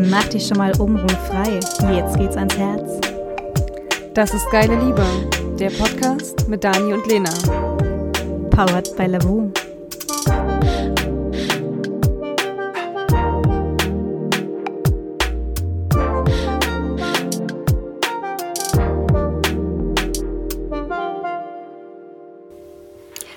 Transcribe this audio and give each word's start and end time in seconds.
Mach 0.00 0.28
dich 0.28 0.46
schon 0.46 0.58
mal 0.58 0.70
obenrum 0.80 1.08
frei. 1.08 1.58
Jetzt 1.92 2.16
geht's 2.16 2.36
ans 2.36 2.56
Herz. 2.56 3.00
Das 4.14 4.32
ist 4.32 4.48
Geile 4.52 4.76
Liebe, 4.76 5.04
der 5.58 5.70
Podcast 5.70 6.48
mit 6.48 6.62
Dani 6.62 6.92
und 6.92 7.04
Lena. 7.08 7.32
Powered 8.50 8.96
by 8.96 9.06
Lavu. 9.06 9.50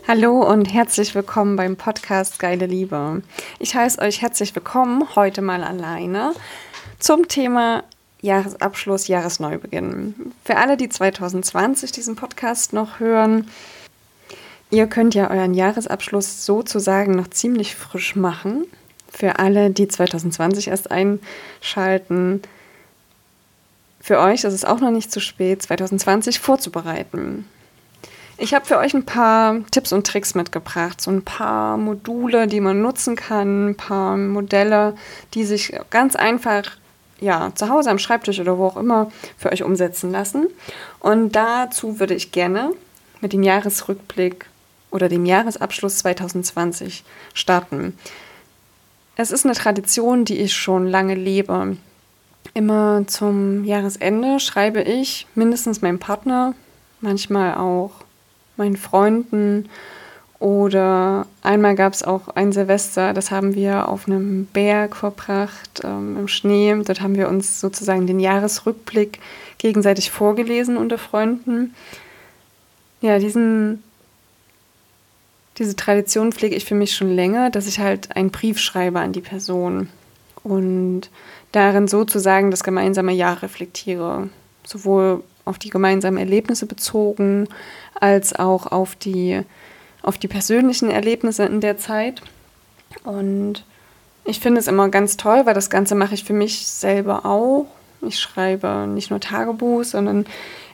Hallo 0.07 0.47
und 0.47 0.71
herzlich 0.71 1.15
willkommen 1.15 1.55
beim 1.55 1.75
Podcast 1.75 2.37
Geile 2.37 2.67
Liebe. 2.67 3.23
Ich 3.63 3.75
heiße 3.75 4.01
euch 4.01 4.23
herzlich 4.23 4.55
willkommen, 4.55 5.15
heute 5.15 5.43
mal 5.43 5.63
alleine, 5.63 6.33
zum 6.97 7.27
Thema 7.27 7.83
Jahresabschluss, 8.19 9.07
Jahresneubeginn. 9.07 10.15
Für 10.43 10.57
alle, 10.57 10.77
die 10.77 10.89
2020 10.89 11.91
diesen 11.91 12.15
Podcast 12.15 12.73
noch 12.73 12.99
hören, 12.99 13.51
ihr 14.71 14.87
könnt 14.87 15.13
ja 15.13 15.29
euren 15.29 15.53
Jahresabschluss 15.53 16.43
sozusagen 16.43 17.11
noch 17.11 17.27
ziemlich 17.27 17.75
frisch 17.75 18.15
machen. 18.15 18.65
Für 19.11 19.37
alle, 19.37 19.69
die 19.69 19.87
2020 19.87 20.69
erst 20.69 20.89
einschalten, 20.89 22.41
für 23.99 24.17
euch 24.17 24.43
ist 24.43 24.53
es 24.53 24.65
auch 24.65 24.79
noch 24.79 24.89
nicht 24.89 25.11
zu 25.11 25.19
spät, 25.19 25.61
2020 25.61 26.39
vorzubereiten. 26.39 27.45
Ich 28.41 28.55
habe 28.55 28.65
für 28.65 28.79
euch 28.79 28.95
ein 28.95 29.05
paar 29.05 29.63
Tipps 29.69 29.93
und 29.93 30.07
Tricks 30.07 30.33
mitgebracht, 30.33 30.99
so 30.99 31.11
ein 31.11 31.21
paar 31.21 31.77
Module, 31.77 32.47
die 32.47 32.59
man 32.59 32.81
nutzen 32.81 33.15
kann, 33.15 33.69
ein 33.69 33.75
paar 33.75 34.17
Modelle, 34.17 34.95
die 35.35 35.43
sich 35.43 35.77
ganz 35.91 36.15
einfach 36.15 36.63
ja, 37.19 37.51
zu 37.53 37.69
Hause 37.69 37.91
am 37.91 37.99
Schreibtisch 37.99 38.39
oder 38.39 38.57
wo 38.57 38.65
auch 38.65 38.77
immer 38.77 39.11
für 39.37 39.51
euch 39.51 39.61
umsetzen 39.61 40.11
lassen. 40.11 40.47
Und 40.99 41.35
dazu 41.35 41.99
würde 41.99 42.15
ich 42.15 42.31
gerne 42.31 42.71
mit 43.21 43.31
dem 43.31 43.43
Jahresrückblick 43.43 44.47
oder 44.89 45.07
dem 45.07 45.27
Jahresabschluss 45.27 45.99
2020 45.99 47.03
starten. 47.35 47.95
Es 49.17 49.29
ist 49.29 49.45
eine 49.45 49.53
Tradition, 49.53 50.25
die 50.25 50.39
ich 50.39 50.55
schon 50.55 50.87
lange 50.87 51.13
lebe. 51.13 51.77
Immer 52.55 53.03
zum 53.05 53.65
Jahresende 53.65 54.39
schreibe 54.39 54.81
ich 54.81 55.27
mindestens 55.35 55.83
meinem 55.83 55.99
Partner, 55.99 56.55
manchmal 57.01 57.53
auch 57.53 57.91
meinen 58.61 58.77
Freunden. 58.77 59.67
Oder 60.39 61.27
einmal 61.43 61.75
gab 61.75 61.93
es 61.93 62.03
auch 62.03 62.29
ein 62.29 62.51
Silvester, 62.51 63.13
das 63.13 63.29
haben 63.29 63.53
wir 63.53 63.87
auf 63.89 64.07
einem 64.07 64.45
Berg 64.47 64.95
verbracht, 64.95 65.81
ähm, 65.83 66.17
im 66.17 66.27
Schnee. 66.27 66.75
Dort 66.83 67.01
haben 67.01 67.15
wir 67.15 67.29
uns 67.29 67.59
sozusagen 67.59 68.07
den 68.07 68.19
Jahresrückblick 68.19 69.19
gegenseitig 69.59 70.09
vorgelesen 70.09 70.77
unter 70.77 70.97
Freunden. 70.97 71.75
Ja, 73.01 73.19
diesen, 73.19 73.83
diese 75.59 75.75
Tradition 75.75 76.31
pflege 76.31 76.55
ich 76.55 76.65
für 76.65 76.75
mich 76.75 76.95
schon 76.95 77.11
länger, 77.13 77.51
dass 77.51 77.67
ich 77.67 77.79
halt 77.79 78.15
einen 78.15 78.31
Brief 78.31 78.57
schreibe 78.57 78.99
an 78.99 79.13
die 79.13 79.21
Person 79.21 79.89
und 80.43 81.11
darin 81.51 81.87
sozusagen 81.87 82.49
das 82.49 82.63
gemeinsame 82.63 83.11
Jahr 83.11 83.43
reflektiere. 83.43 84.29
Sowohl 84.65 85.23
auf 85.45 85.57
die 85.57 85.69
gemeinsamen 85.69 86.17
Erlebnisse 86.17 86.65
bezogen, 86.65 87.47
als 87.99 88.33
auch 88.33 88.67
auf 88.67 88.95
die, 88.95 89.41
auf 90.01 90.17
die 90.17 90.27
persönlichen 90.27 90.89
Erlebnisse 90.89 91.45
in 91.45 91.61
der 91.61 91.77
Zeit. 91.77 92.21
Und 93.03 93.65
ich 94.25 94.39
finde 94.39 94.59
es 94.59 94.67
immer 94.67 94.89
ganz 94.89 95.17
toll, 95.17 95.45
weil 95.45 95.53
das 95.53 95.69
Ganze 95.69 95.95
mache 95.95 96.13
ich 96.13 96.23
für 96.23 96.33
mich 96.33 96.67
selber 96.67 97.25
auch. 97.25 97.67
Ich 98.07 98.19
schreibe 98.19 98.87
nicht 98.87 99.09
nur 99.09 99.19
Tagebuch, 99.19 99.83
sondern 99.83 100.25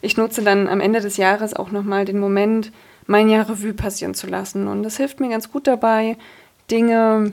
ich 0.02 0.18
nutze 0.18 0.42
dann 0.42 0.68
am 0.68 0.80
Ende 0.80 1.02
des 1.02 1.18
Jahres 1.18 1.54
auch 1.54 1.72
nochmal 1.72 2.06
den 2.06 2.20
Moment, 2.20 2.72
mein 3.06 3.30
Jahr 3.30 3.50
Revue 3.50 3.74
passieren 3.74 4.14
zu 4.14 4.28
lassen. 4.28 4.68
Und 4.68 4.84
das 4.84 4.98
hilft 4.98 5.20
mir 5.20 5.30
ganz 5.30 5.52
gut 5.52 5.68
dabei, 5.68 6.18
Dinge, 6.72 7.32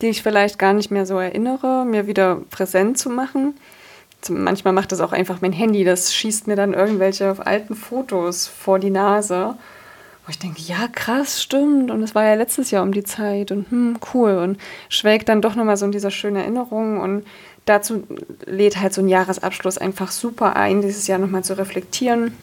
die 0.00 0.08
ich 0.08 0.22
vielleicht 0.22 0.58
gar 0.58 0.72
nicht 0.72 0.90
mehr 0.90 1.06
so 1.06 1.18
erinnere, 1.18 1.84
mir 1.84 2.06
wieder 2.06 2.36
präsent 2.50 2.98
zu 2.98 3.10
machen 3.10 3.54
manchmal 4.28 4.74
macht 4.74 4.92
das 4.92 5.00
auch 5.00 5.12
einfach 5.12 5.40
mein 5.40 5.52
Handy, 5.52 5.84
das 5.84 6.14
schießt 6.14 6.46
mir 6.46 6.56
dann 6.56 6.74
irgendwelche 6.74 7.34
alten 7.44 7.74
Fotos 7.74 8.46
vor 8.46 8.78
die 8.78 8.90
Nase. 8.90 9.54
Wo 10.26 10.30
ich 10.30 10.38
denke, 10.38 10.60
ja, 10.60 10.86
krass, 10.92 11.42
stimmt. 11.42 11.90
Und 11.90 12.02
es 12.02 12.14
war 12.14 12.24
ja 12.24 12.34
letztes 12.34 12.70
Jahr 12.70 12.82
um 12.82 12.92
die 12.92 13.04
Zeit 13.04 13.50
und 13.52 13.70
hm, 13.70 13.98
cool. 14.12 14.36
Und 14.38 14.58
schwelgt 14.88 15.28
dann 15.28 15.40
doch 15.40 15.54
nochmal 15.54 15.76
so 15.76 15.86
in 15.86 15.92
dieser 15.92 16.10
schönen 16.10 16.36
Erinnerung. 16.36 17.00
Und 17.00 17.24
dazu 17.64 18.04
lädt 18.44 18.80
halt 18.80 18.92
so 18.92 19.00
ein 19.00 19.08
Jahresabschluss 19.08 19.78
einfach 19.78 20.10
super 20.10 20.56
ein, 20.56 20.82
dieses 20.82 21.06
Jahr 21.06 21.18
nochmal 21.18 21.44
zu 21.44 21.56
reflektieren. 21.56 22.36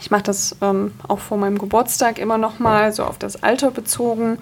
Ich 0.00 0.10
mache 0.10 0.22
das 0.22 0.56
ähm, 0.62 0.92
auch 1.06 1.18
vor 1.18 1.38
meinem 1.38 1.58
Geburtstag 1.58 2.18
immer 2.18 2.38
nochmal, 2.38 2.92
so 2.92 3.04
auf 3.04 3.18
das 3.18 3.42
Alter 3.42 3.70
bezogen, 3.70 4.38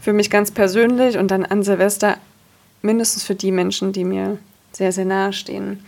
für 0.00 0.12
mich 0.12 0.30
ganz 0.30 0.50
persönlich 0.50 1.18
und 1.18 1.30
dann 1.30 1.44
an 1.44 1.62
Silvester 1.62 2.16
mindestens 2.82 3.22
für 3.22 3.34
die 3.34 3.52
Menschen, 3.52 3.92
die 3.92 4.04
mir 4.04 4.38
sehr, 4.72 4.92
sehr 4.92 5.04
nahe 5.04 5.32
stehen. 5.32 5.84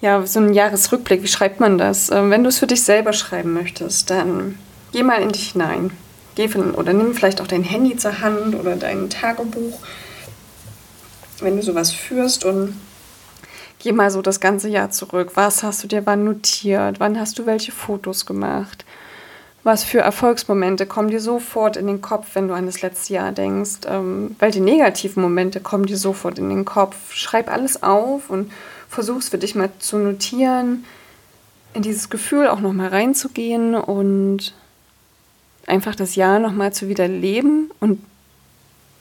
Ja, 0.00 0.26
so 0.26 0.40
ein 0.40 0.52
Jahresrückblick, 0.52 1.22
wie 1.22 1.28
schreibt 1.28 1.60
man 1.60 1.78
das? 1.78 2.10
Ähm, 2.10 2.30
wenn 2.30 2.42
du 2.42 2.48
es 2.48 2.58
für 2.58 2.66
dich 2.66 2.82
selber 2.82 3.12
schreiben 3.12 3.52
möchtest, 3.52 4.10
dann 4.10 4.58
geh 4.92 5.02
mal 5.02 5.22
in 5.22 5.30
dich 5.30 5.52
hinein. 5.52 5.92
Geh 6.34 6.48
von, 6.48 6.74
oder 6.74 6.92
nimm 6.92 7.14
vielleicht 7.14 7.40
auch 7.40 7.46
dein 7.46 7.62
Handy 7.62 7.96
zur 7.96 8.20
Hand 8.20 8.54
oder 8.54 8.76
dein 8.76 9.10
Tagebuch, 9.10 9.78
wenn 11.40 11.56
du 11.56 11.62
sowas 11.62 11.92
führst 11.92 12.44
und 12.44 12.74
geh 13.78 13.92
mal 13.92 14.10
so 14.10 14.22
das 14.22 14.40
ganze 14.40 14.68
Jahr 14.68 14.90
zurück. 14.90 15.32
Was 15.34 15.62
hast 15.62 15.84
du 15.84 15.88
dir 15.88 16.06
wann 16.06 16.24
notiert? 16.24 17.00
Wann 17.00 17.20
hast 17.20 17.38
du 17.38 17.46
welche 17.46 17.72
Fotos 17.72 18.26
gemacht? 18.26 18.84
Was 19.64 19.84
für 19.84 20.00
Erfolgsmomente 20.00 20.86
kommen 20.86 21.08
dir 21.08 21.20
sofort 21.20 21.76
in 21.76 21.86
den 21.86 22.02
Kopf, 22.02 22.34
wenn 22.34 22.48
du 22.48 22.54
an 22.54 22.66
das 22.66 22.82
letzte 22.82 23.14
Jahr 23.14 23.30
denkst? 23.30 23.80
Ähm, 23.86 24.34
welche 24.40 24.60
negativen 24.60 25.22
Momente 25.22 25.60
kommen 25.60 25.86
dir 25.86 25.96
sofort 25.96 26.38
in 26.38 26.48
den 26.48 26.64
Kopf? 26.64 27.12
Schreib 27.12 27.48
alles 27.48 27.82
auf 27.82 28.28
und 28.28 28.50
versuch 28.88 29.18
es 29.18 29.28
für 29.28 29.38
dich 29.38 29.54
mal 29.54 29.70
zu 29.78 29.98
notieren, 29.98 30.84
in 31.74 31.82
dieses 31.82 32.10
Gefühl 32.10 32.48
auch 32.48 32.60
nochmal 32.60 32.88
reinzugehen 32.88 33.76
und 33.76 34.52
einfach 35.66 35.94
das 35.94 36.16
Jahr 36.16 36.40
nochmal 36.40 36.72
zu 36.72 36.88
wiederleben 36.88 37.70
und 37.78 38.04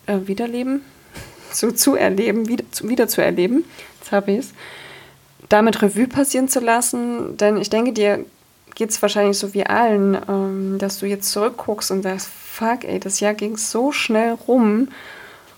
äh, 0.06 0.20
wiederleben, 0.26 0.84
so 1.52 1.72
zu 1.72 1.96
erleben, 1.96 2.48
wieder 2.48 2.66
zu, 2.72 2.88
wieder 2.88 3.08
zu 3.08 3.24
erleben. 3.24 3.66
Jetzt 4.00 4.12
habe 4.12 4.32
ich 4.32 4.38
es. 4.38 4.54
Damit 5.50 5.82
Revue 5.82 6.08
passieren 6.08 6.48
zu 6.48 6.60
lassen, 6.60 7.36
denn 7.36 7.58
ich 7.58 7.70
denke, 7.72 7.94
dir 7.94 8.26
geht 8.76 8.90
es 8.90 9.02
wahrscheinlich 9.02 9.38
so 9.38 9.54
wie 9.54 9.66
allen, 9.66 10.18
ähm, 10.28 10.78
dass 10.80 11.00
du 11.00 11.06
jetzt 11.06 11.32
zurückguckst 11.32 11.92
und 11.92 12.04
sagst, 12.04 12.28
fuck, 12.28 12.84
ey, 12.84 13.00
das 13.00 13.20
Jahr 13.20 13.34
ging 13.34 13.58
so 13.58 13.92
schnell 13.92 14.34
rum. 14.34 14.90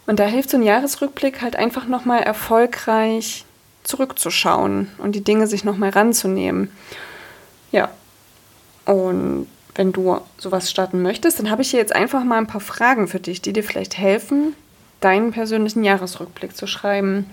Und 0.06 0.20
da 0.20 0.26
hilft 0.26 0.50
so 0.50 0.58
ein 0.58 0.64
Jahresrückblick 0.64 1.42
halt 1.42 1.56
einfach 1.56 1.88
nochmal 1.88 2.24
erfolgreich 2.24 3.46
zurückzuschauen 3.84 4.90
und 4.98 5.14
die 5.14 5.24
Dinge 5.24 5.48
sich 5.48 5.64
nochmal 5.64 5.90
ranzunehmen. 5.90 6.72
Ja. 7.72 7.90
Und 8.86 9.48
wenn 9.76 9.92
du 9.92 10.20
sowas 10.38 10.70
starten 10.70 11.02
möchtest, 11.02 11.40
dann 11.40 11.50
habe 11.50 11.62
ich 11.62 11.72
hier 11.72 11.80
jetzt 11.80 11.96
einfach 11.96 12.24
mal 12.24 12.38
ein 12.38 12.48
paar 12.48 12.62
Fragen 12.62 13.08
für 13.08 13.20
dich, 13.20 13.42
die 13.42 13.54
dir 13.54 13.64
vielleicht 13.64 13.98
helfen, 13.98 14.56
deinen 15.00 15.32
persönlichen 15.32 15.84
Jahresrückblick 15.84 16.56
zu 16.56 16.68
schreiben. 16.68 17.30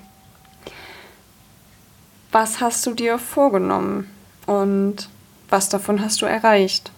Was 2.33 2.61
hast 2.61 2.87
du 2.87 2.95
dir 2.95 3.19
vorgenommen? 3.19 4.09
Und 4.47 5.09
was 5.51 5.69
davon 5.69 6.01
hast 6.01 6.23
du 6.23 6.27
erreicht? 6.27 6.91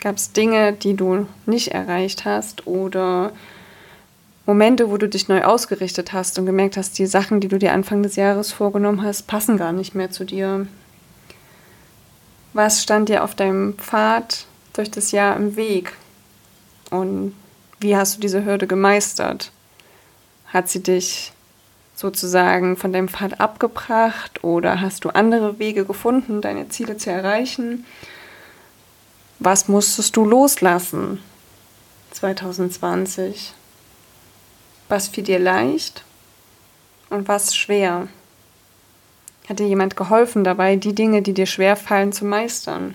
Gab 0.00 0.16
es 0.16 0.32
Dinge, 0.32 0.72
die 0.72 0.94
du 0.94 1.26
nicht 1.46 1.68
erreicht 1.68 2.24
hast 2.24 2.66
oder 2.66 3.32
Momente, 4.46 4.90
wo 4.90 4.96
du 4.96 5.08
dich 5.08 5.28
neu 5.28 5.44
ausgerichtet 5.44 6.12
hast 6.12 6.38
und 6.38 6.46
gemerkt 6.46 6.76
hast, 6.76 6.98
die 6.98 7.06
Sachen, 7.06 7.40
die 7.40 7.48
du 7.48 7.58
dir 7.58 7.72
Anfang 7.72 8.02
des 8.02 8.16
Jahres 8.16 8.50
vorgenommen 8.50 9.02
hast, 9.02 9.26
passen 9.26 9.58
gar 9.58 9.72
nicht 9.72 9.94
mehr 9.94 10.10
zu 10.10 10.24
dir? 10.24 10.66
Was 12.54 12.82
stand 12.82 13.10
dir 13.10 13.24
auf 13.24 13.34
deinem 13.34 13.74
Pfad 13.74 14.46
durch 14.72 14.90
das 14.90 15.12
Jahr 15.12 15.36
im 15.36 15.56
Weg? 15.56 15.92
Und 16.90 17.34
wie 17.78 17.94
hast 17.94 18.16
du 18.16 18.20
diese 18.20 18.44
Hürde 18.44 18.66
gemeistert? 18.66 19.52
Hat 20.46 20.68
sie 20.68 20.82
dich 20.82 21.32
sozusagen 21.98 22.76
von 22.76 22.92
deinem 22.92 23.08
Pfad 23.08 23.40
abgebracht 23.40 24.44
oder 24.44 24.80
hast 24.80 25.04
du 25.04 25.08
andere 25.08 25.58
Wege 25.58 25.84
gefunden, 25.84 26.40
deine 26.40 26.68
Ziele 26.68 26.96
zu 26.96 27.10
erreichen? 27.10 27.84
Was 29.40 29.66
musstest 29.66 30.16
du 30.16 30.24
loslassen 30.24 31.20
2020? 32.12 33.52
Was 34.88 35.08
fiel 35.08 35.24
dir 35.24 35.40
leicht 35.40 36.04
und 37.10 37.26
was 37.26 37.56
schwer? 37.56 38.06
Hat 39.48 39.58
dir 39.58 39.66
jemand 39.66 39.96
geholfen 39.96 40.44
dabei, 40.44 40.76
die 40.76 40.94
Dinge, 40.94 41.22
die 41.22 41.34
dir 41.34 41.46
schwer 41.46 41.74
fallen, 41.74 42.12
zu 42.12 42.24
meistern? 42.24 42.94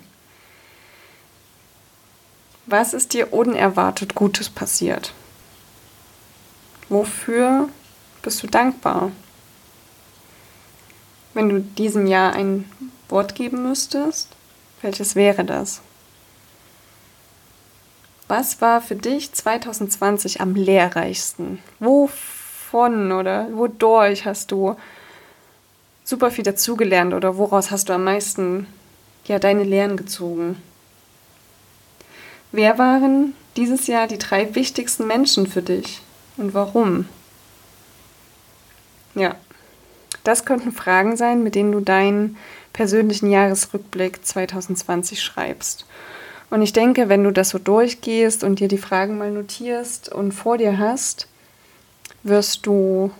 Was 2.67 2.93
ist 2.93 3.13
dir 3.13 3.33
unerwartet 3.33 4.15
Gutes 4.15 4.49
passiert? 4.49 5.11
Wofür 6.87 7.67
bist 8.23 8.41
du 8.41 8.47
dankbar? 8.47 9.11
Wenn 11.33 11.49
du 11.49 11.59
diesem 11.59 12.07
Jahr 12.07 12.33
ein 12.33 12.69
Wort 13.09 13.35
geben 13.35 13.63
müsstest, 13.63 14.29
welches 14.81 15.15
wäre 15.15 15.45
das? 15.45 15.81
Was 18.27 18.61
war 18.61 18.81
für 18.81 18.95
dich 18.95 19.31
2020 19.31 20.41
am 20.41 20.55
lehrreichsten? 20.55 21.59
Wovon 21.79 23.11
oder 23.11 23.47
wodurch 23.53 24.25
hast 24.25 24.51
du 24.51 24.75
super 26.03 26.31
viel 26.31 26.43
dazugelernt 26.43 27.13
oder 27.13 27.37
woraus 27.37 27.69
hast 27.69 27.89
du 27.89 27.93
am 27.93 28.03
meisten 28.03 28.67
ja 29.25 29.39
deine 29.39 29.63
Lehren 29.63 29.97
gezogen? 29.97 30.57
Wer 32.51 32.77
waren 32.77 33.35
dieses 33.57 33.87
Jahr 33.87 34.07
die 34.07 34.17
drei 34.17 34.55
wichtigsten 34.55 35.07
Menschen 35.07 35.47
für 35.47 35.61
dich 35.61 36.01
und 36.37 36.53
warum? 36.53 37.05
Ja, 39.15 39.35
das 40.23 40.45
könnten 40.45 40.71
Fragen 40.71 41.17
sein, 41.17 41.43
mit 41.43 41.55
denen 41.55 41.71
du 41.71 41.79
deinen 41.79 42.37
persönlichen 42.71 43.29
Jahresrückblick 43.29 44.25
2020 44.25 45.21
schreibst. 45.21 45.85
Und 46.49 46.61
ich 46.61 46.73
denke, 46.73 47.09
wenn 47.09 47.23
du 47.23 47.31
das 47.31 47.49
so 47.49 47.57
durchgehst 47.57 48.43
und 48.43 48.59
dir 48.59 48.67
die 48.67 48.77
Fragen 48.77 49.17
mal 49.17 49.31
notierst 49.31 50.09
und 50.09 50.31
vor 50.33 50.57
dir 50.57 50.77
hast, 50.77 51.27
wirst 52.23 52.65
du 52.65 53.11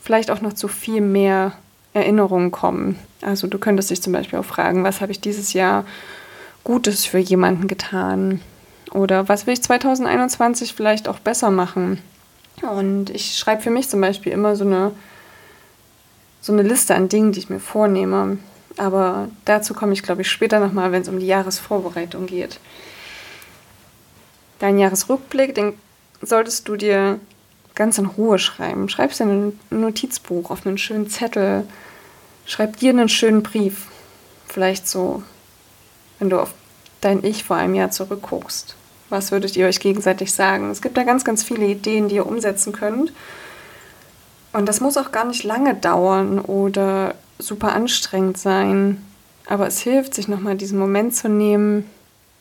vielleicht 0.00 0.30
auch 0.30 0.40
noch 0.40 0.54
zu 0.54 0.66
viel 0.68 1.00
mehr 1.00 1.52
Erinnerungen 1.92 2.50
kommen. 2.50 2.98
Also 3.22 3.46
du 3.46 3.58
könntest 3.58 3.90
dich 3.90 4.02
zum 4.02 4.12
Beispiel 4.12 4.38
auch 4.38 4.44
fragen, 4.44 4.84
was 4.84 5.00
habe 5.00 5.12
ich 5.12 5.20
dieses 5.20 5.52
Jahr 5.52 5.84
Gutes 6.64 7.04
für 7.04 7.18
jemanden 7.18 7.68
getan? 7.68 8.40
Oder 8.92 9.28
was 9.28 9.46
will 9.46 9.54
ich 9.54 9.62
2021 9.62 10.74
vielleicht 10.74 11.08
auch 11.08 11.18
besser 11.18 11.50
machen? 11.50 11.98
Und 12.62 13.10
ich 13.10 13.36
schreibe 13.36 13.62
für 13.62 13.70
mich 13.70 13.88
zum 13.88 14.00
Beispiel 14.00 14.32
immer 14.32 14.56
so 14.56 14.64
eine, 14.64 14.92
so 16.40 16.52
eine 16.52 16.62
Liste 16.62 16.94
an 16.94 17.08
Dingen, 17.08 17.32
die 17.32 17.40
ich 17.40 17.50
mir 17.50 17.60
vornehme. 17.60 18.38
Aber 18.76 19.28
dazu 19.44 19.74
komme 19.74 19.92
ich, 19.92 20.02
glaube 20.02 20.22
ich, 20.22 20.30
später 20.30 20.60
nochmal, 20.60 20.92
wenn 20.92 21.02
es 21.02 21.08
um 21.08 21.18
die 21.18 21.26
Jahresvorbereitung 21.26 22.26
geht. 22.26 22.58
Dein 24.58 24.78
Jahresrückblick, 24.78 25.54
den 25.54 25.74
solltest 26.22 26.68
du 26.68 26.76
dir 26.76 27.18
ganz 27.74 27.98
in 27.98 28.06
Ruhe 28.06 28.38
schreiben. 28.38 28.88
Schreib 28.88 29.10
es 29.10 29.20
in 29.20 29.28
ein 29.48 29.60
Notizbuch, 29.70 30.50
auf 30.50 30.66
einen 30.66 30.78
schönen 30.78 31.08
Zettel. 31.08 31.66
Schreib 32.46 32.76
dir 32.78 32.90
einen 32.90 33.08
schönen 33.08 33.42
Brief. 33.42 33.86
Vielleicht 34.46 34.88
so, 34.88 35.22
wenn 36.18 36.30
du 36.30 36.40
auf 36.40 36.52
dein 37.00 37.24
Ich 37.24 37.44
vor 37.44 37.56
einem 37.56 37.74
Jahr 37.74 37.90
zurückguckst. 37.90 38.76
Was 39.08 39.32
würdet 39.32 39.56
ihr 39.56 39.66
euch 39.66 39.80
gegenseitig 39.80 40.32
sagen? 40.32 40.70
Es 40.70 40.82
gibt 40.82 40.96
da 40.96 41.04
ganz, 41.04 41.24
ganz 41.24 41.42
viele 41.42 41.66
Ideen, 41.66 42.08
die 42.08 42.16
ihr 42.16 42.26
umsetzen 42.26 42.72
könnt. 42.72 43.12
Und 44.52 44.66
das 44.66 44.80
muss 44.80 44.96
auch 44.96 45.12
gar 45.12 45.24
nicht 45.24 45.44
lange 45.44 45.74
dauern 45.74 46.40
oder 46.40 47.14
super 47.38 47.72
anstrengend 47.72 48.38
sein. 48.38 49.04
Aber 49.46 49.66
es 49.66 49.80
hilft, 49.80 50.14
sich 50.14 50.28
nochmal 50.28 50.56
diesen 50.56 50.78
Moment 50.78 51.14
zu 51.14 51.28
nehmen, 51.28 51.88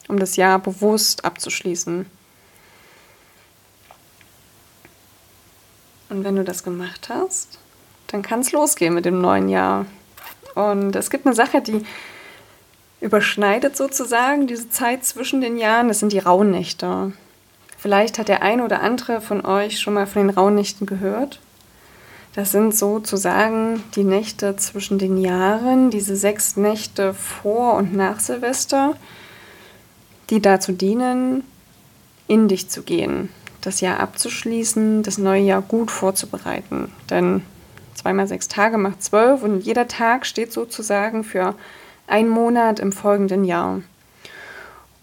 um 0.08 0.20
das 0.20 0.36
Jahr 0.36 0.60
bewusst 0.60 1.26
abzuschließen. 1.26 2.06
Und 6.10 6.24
wenn 6.24 6.36
du 6.36 6.44
das 6.44 6.64
gemacht 6.64 7.10
hast, 7.10 7.60
dann 8.08 8.24
kann 8.24 8.40
es 8.40 8.52
losgehen 8.52 8.96
mit 8.96 9.06
dem 9.06 9.22
neuen 9.22 9.48
Jahr. 9.48 9.86
Und 10.56 10.96
es 10.96 11.12
gibt 11.12 11.28
eine 11.28 11.36
Sache, 11.36 11.62
die 11.62 11.86
überschneidet 13.02 13.78
sozusagen 13.78 14.48
diese 14.48 14.70
Zeit 14.70 15.06
zwischen 15.06 15.42
den 15.42 15.58
Jahren. 15.58 15.88
Das 15.88 16.00
sind 16.00 16.12
die 16.12 16.20
Rauhnächte. 16.20 17.14
Vielleicht 17.78 18.18
hat 18.18 18.28
der 18.28 18.42
eine 18.42 18.66
oder 18.66 18.82
andere 18.82 19.22
von 19.22 19.46
euch 19.46 19.80
schon 19.80 19.94
mal 19.94 20.08
von 20.08 20.28
den 20.28 20.36
Rauhnächten 20.36 20.86
gehört. 20.86 21.40
Das 22.36 22.52
sind 22.52 22.76
sozusagen 22.76 23.84
die 23.96 24.04
Nächte 24.04 24.56
zwischen 24.56 25.00
den 25.00 25.18
Jahren, 25.18 25.90
diese 25.90 26.16
sechs 26.16 26.56
Nächte 26.58 27.14
vor 27.14 27.74
und 27.74 27.96
nach 27.96 28.20
Silvester, 28.20 28.96
die 30.30 30.42
dazu 30.42 30.72
dienen, 30.72 31.44
in 32.28 32.48
dich 32.48 32.70
zu 32.70 32.84
gehen, 32.84 33.30
das 33.62 33.81
Jahr 33.81 34.00
abzuschließen, 34.00 35.02
das 35.02 35.18
neue 35.18 35.42
Jahr 35.42 35.64
gut 35.64 35.90
vorzubereiten. 35.90 36.92
Denn 37.10 37.42
zweimal 37.96 38.28
sechs 38.28 38.48
Tage 38.48 38.78
macht 38.78 39.04
zwölf 39.04 39.42
und 39.42 39.62
jeder 39.62 39.88
Tag 39.88 40.28
steht 40.28 40.54
sozusagen 40.54 41.24
für 41.24 41.56
einen 42.06 42.30
Monat 42.30 42.80
im 42.80 42.92
folgenden 42.92 43.44
Jahr. 43.44 43.81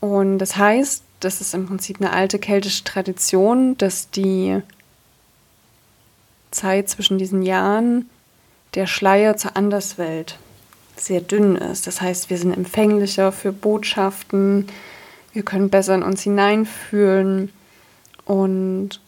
Und 0.01 0.39
das 0.39 0.57
heißt, 0.57 1.03
das 1.21 1.41
ist 1.41 1.55
im 1.55 1.67
Prinzip 1.67 2.01
eine 2.01 2.13
alte 2.13 2.39
keltische 2.39 2.85
Tradition, 2.85 3.77
dass 3.79 4.11
die 4.11 4.63
Zeit 6.57 6.89
zwischen 6.89 7.19
diesen 7.19 7.43
Jahren 7.43 8.09
der 8.75 8.87
Schleier 8.87 9.37
zur 9.37 9.57
Anderswelt 9.57 10.39
sehr 10.97 11.21
dünn 11.21 11.57
ist. 11.57 11.87
Das 11.87 12.01
heißt, 12.01 12.31
wir 12.31 12.39
sind 12.39 12.53
empfänglicher 12.53 13.31
für 13.33 13.53
Botschaften, 13.53 14.67
wir 15.33 15.43
können 15.43 15.69
besser 15.69 15.95
in 15.95 16.03
uns 16.03 16.23
hineinfühlen 16.23 17.53
und 18.25 19.01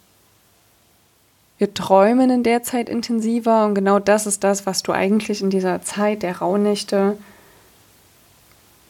wir 1.56 1.74
träumen 1.74 2.30
in 2.30 2.42
der 2.42 2.62
Zeit 2.62 2.88
intensiver 2.88 3.64
und 3.64 3.74
genau 3.74 3.98
das 3.98 4.26
ist 4.26 4.44
das, 4.44 4.66
was 4.66 4.82
du 4.82 4.92
eigentlich 4.92 5.42
in 5.42 5.50
dieser 5.50 5.82
Zeit 5.82 6.22
der 6.22 6.38
Rauhnächte 6.38 7.16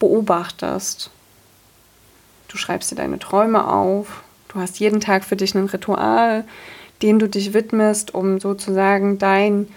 beobachtest. 0.00 1.10
Du 2.48 2.56
schreibst 2.56 2.90
dir 2.90 2.96
deine 2.96 3.18
Träume 3.18 3.68
auf, 3.68 4.22
du 4.48 4.60
hast 4.60 4.80
jeden 4.80 5.00
Tag 5.00 5.24
für 5.24 5.36
dich 5.36 5.54
ein 5.54 5.66
Ritual, 5.66 6.44
dem 7.02 7.18
du 7.18 7.28
dich 7.28 7.54
widmest, 7.54 8.14
um 8.14 8.40
sozusagen 8.40 9.18
dein 9.18 9.68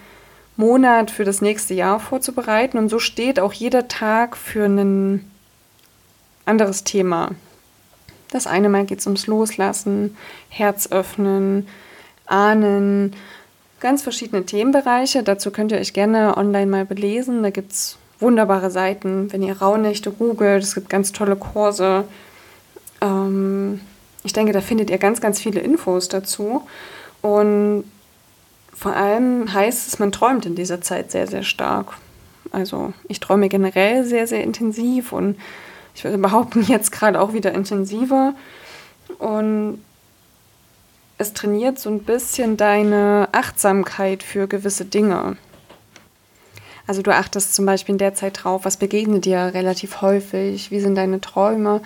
Monat 0.56 1.10
für 1.10 1.24
das 1.24 1.40
nächste 1.40 1.74
Jahr 1.74 2.00
vorzubereiten. 2.00 2.78
Und 2.78 2.88
so 2.88 2.98
steht 2.98 3.40
auch 3.40 3.52
jeder 3.52 3.88
Tag 3.88 4.36
für 4.36 4.64
ein 4.64 5.30
anderes 6.44 6.84
Thema. 6.84 7.30
Das 8.30 8.46
eine 8.46 8.68
Mal 8.68 8.86
geht 8.86 9.00
es 9.00 9.06
ums 9.06 9.26
Loslassen, 9.26 10.16
Herz 10.48 10.90
öffnen, 10.90 11.68
Ahnen, 12.26 13.14
ganz 13.80 14.02
verschiedene 14.02 14.46
Themenbereiche. 14.46 15.22
Dazu 15.22 15.50
könnt 15.50 15.72
ihr 15.72 15.78
euch 15.78 15.92
gerne 15.92 16.36
online 16.36 16.70
mal 16.70 16.84
belesen. 16.86 17.42
Da 17.42 17.50
gibt 17.50 17.72
es 17.72 17.98
wunderbare 18.20 18.70
Seiten, 18.70 19.32
wenn 19.32 19.42
ihr 19.42 19.58
Rauhnächte 19.60 20.10
googelt. 20.10 20.62
Es 20.62 20.74
gibt 20.74 20.88
ganz 20.88 21.12
tolle 21.12 21.36
Kurse. 21.36 22.04
Ähm, 23.00 23.80
ich 24.24 24.32
denke, 24.32 24.52
da 24.52 24.60
findet 24.60 24.88
ihr 24.88 24.98
ganz, 24.98 25.20
ganz 25.20 25.40
viele 25.40 25.60
Infos 25.60 26.08
dazu. 26.08 26.62
Und 27.22 27.84
vor 28.74 28.94
allem 28.94 29.52
heißt 29.52 29.88
es, 29.88 29.98
man 29.98 30.12
träumt 30.12 30.44
in 30.44 30.54
dieser 30.54 30.80
Zeit 30.80 31.10
sehr, 31.10 31.26
sehr 31.26 31.44
stark. 31.44 31.96
Also 32.50 32.92
ich 33.08 33.20
träume 33.20 33.48
generell 33.48 34.04
sehr, 34.04 34.26
sehr 34.26 34.42
intensiv 34.42 35.12
und 35.12 35.36
ich 35.94 36.04
würde 36.04 36.18
behaupten, 36.18 36.62
jetzt 36.68 36.92
gerade 36.92 37.20
auch 37.20 37.32
wieder 37.32 37.52
intensiver. 37.52 38.34
Und 39.18 39.82
es 41.18 41.32
trainiert 41.32 41.78
so 41.78 41.88
ein 41.88 42.00
bisschen 42.00 42.56
deine 42.56 43.28
Achtsamkeit 43.32 44.22
für 44.22 44.48
gewisse 44.48 44.84
Dinge. 44.84 45.36
Also 46.86 47.02
du 47.02 47.14
achtest 47.14 47.54
zum 47.54 47.64
Beispiel 47.64 47.94
in 47.94 47.98
der 47.98 48.14
Zeit 48.14 48.42
drauf, 48.42 48.64
was 48.64 48.76
begegnet 48.76 49.24
dir 49.24 49.52
relativ 49.54 50.00
häufig, 50.02 50.70
wie 50.72 50.80
sind 50.80 50.96
deine 50.96 51.20
Träume, 51.20 51.80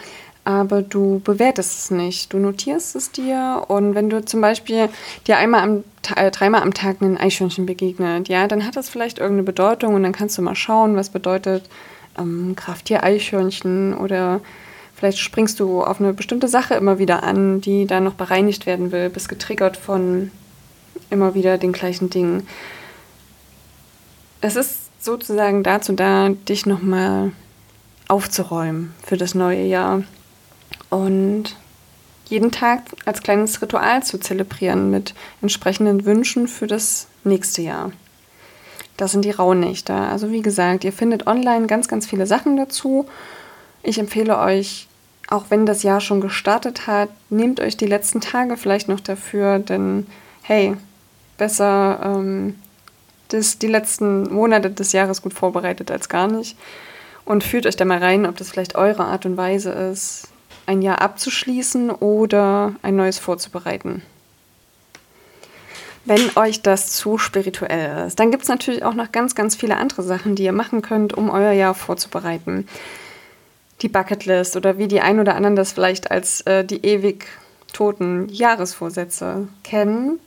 aber 0.46 0.80
du 0.80 1.20
bewertest 1.24 1.76
es 1.76 1.90
nicht. 1.90 2.32
Du 2.32 2.38
notierst 2.38 2.94
es 2.94 3.10
dir 3.10 3.64
und 3.66 3.96
wenn 3.96 4.08
du 4.08 4.24
zum 4.24 4.40
Beispiel 4.40 4.88
dir 5.26 5.38
einmal 5.38 5.62
am 5.62 5.84
äh, 6.14 6.30
dreimal 6.30 6.62
am 6.62 6.72
Tag 6.72 7.00
ein 7.00 7.18
Eichhörnchen 7.18 7.66
begegnet, 7.66 8.28
ja, 8.28 8.46
dann 8.46 8.64
hat 8.64 8.76
das 8.76 8.88
vielleicht 8.88 9.18
irgendeine 9.18 9.42
Bedeutung 9.42 9.94
und 9.94 10.04
dann 10.04 10.12
kannst 10.12 10.38
du 10.38 10.42
mal 10.42 10.54
schauen, 10.54 10.94
was 10.94 11.10
bedeutet 11.10 11.68
ähm, 12.16 12.54
Krafttier-Eichhörnchen 12.54 13.94
oder 13.94 14.40
vielleicht 14.94 15.18
springst 15.18 15.58
du 15.58 15.82
auf 15.82 16.00
eine 16.00 16.12
bestimmte 16.12 16.46
Sache 16.46 16.74
immer 16.74 17.00
wieder 17.00 17.24
an, 17.24 17.60
die 17.60 17.88
dann 17.88 18.04
noch 18.04 18.14
bereinigt 18.14 18.66
werden 18.66 18.92
will, 18.92 19.10
bist 19.10 19.28
getriggert 19.28 19.76
von 19.76 20.30
immer 21.10 21.34
wieder 21.34 21.58
den 21.58 21.72
gleichen 21.72 22.08
Dingen. 22.08 22.46
Es 24.40 24.54
ist 24.54 25.02
sozusagen 25.04 25.64
dazu 25.64 25.92
da, 25.94 26.28
dich 26.28 26.66
nochmal 26.66 27.32
aufzuräumen 28.06 28.94
für 29.04 29.16
das 29.16 29.34
neue 29.34 29.64
Jahr 29.64 30.04
und 30.90 31.57
jeden 32.28 32.50
Tag 32.50 32.83
als 33.05 33.23
kleines 33.23 33.62
Ritual 33.62 34.02
zu 34.02 34.19
zelebrieren 34.19 34.90
mit 34.90 35.14
entsprechenden 35.43 36.05
Wünschen 36.05 36.49
für 36.49 36.66
das 36.66 37.07
nächste 37.25 37.62
Jahr. 37.62 37.93
Das 38.97 39.12
sind 39.12 39.25
die 39.25 39.31
Rauhnächte. 39.31 39.95
Also 39.95 40.33
wie 40.33 40.43
gesagt, 40.43 40.85
ihr 40.85 40.93
findet 40.93 41.26
online 41.26 41.66
ganz, 41.66 41.87
ganz 41.87 42.07
viele 42.07 42.26
Sachen 42.26 42.57
dazu. 42.57 43.07
Ich 43.83 43.99
empfehle 43.99 44.38
euch, 44.38 44.88
auch 45.28 45.47
wenn 45.50 45.66
das 45.66 45.83
Jahr 45.83 46.00
schon 46.00 46.21
gestartet 46.21 46.87
hat, 46.87 47.11
nehmt 47.31 47.61
euch 47.61 47.76
die 47.76 47.87
letzten 47.87 48.21
Tage 48.21 48.57
vielleicht 48.57 48.88
noch 48.88 49.00
dafür, 49.00 49.59
denn 49.59 50.07
hey, 50.43 50.76
besser 51.37 52.00
ähm, 52.02 52.57
das, 53.28 53.59
die 53.59 53.66
letzten 53.66 54.33
Monate 54.33 54.71
des 54.71 54.93
Jahres 54.93 55.23
gut 55.23 55.35
vorbereitet 55.35 55.90
als 55.90 56.09
gar 56.09 56.28
nicht. 56.28 56.57
Und 57.25 57.43
fühlt 57.43 57.66
euch 57.66 57.76
da 57.76 57.85
mal 57.85 57.99
rein, 57.99 58.25
ob 58.25 58.37
das 58.37 58.50
vielleicht 58.50 58.76
eure 58.76 59.05
Art 59.05 59.26
und 59.26 59.37
Weise 59.37 59.71
ist, 59.71 60.28
ein 60.66 60.82
Jahr 60.82 61.00
abzuschließen 61.00 61.90
oder 61.90 62.75
ein 62.82 62.96
neues 62.96 63.18
vorzubereiten. 63.18 64.02
Wenn 66.04 66.37
euch 66.37 66.62
das 66.62 66.92
zu 66.92 67.18
spirituell 67.18 68.06
ist, 68.06 68.20
dann 68.20 68.30
gibt 68.30 68.44
es 68.44 68.49
natürlich 68.49 68.85
auch 68.85 68.94
noch 68.94 69.11
ganz, 69.11 69.35
ganz 69.35 69.56
viele 69.56 69.76
andere 69.76 70.04
Sachen, 70.04 70.37
die 70.37 70.44
ihr 70.44 70.52
machen 70.52 70.80
könnt, 70.80 71.14
um 71.14 71.30
euer 71.30 71.50
Jahr 71.50 71.75
vorzubereiten. 71.75 72.68
Die 73.82 73.88
Bucketlist 73.88 74.56
oder 74.56 74.78
wie 74.78 74.87
die 74.87 75.00
ein 75.00 75.18
oder 75.18 75.35
anderen 75.35 75.56
das 75.56 75.73
vielleicht 75.73 76.11
als 76.12 76.42
äh, 76.42 76.64
die 76.64 76.87
ewig 76.87 77.26
toten 77.73 78.28
Jahresvorsätze 78.28 79.49
kennen. 79.64 80.20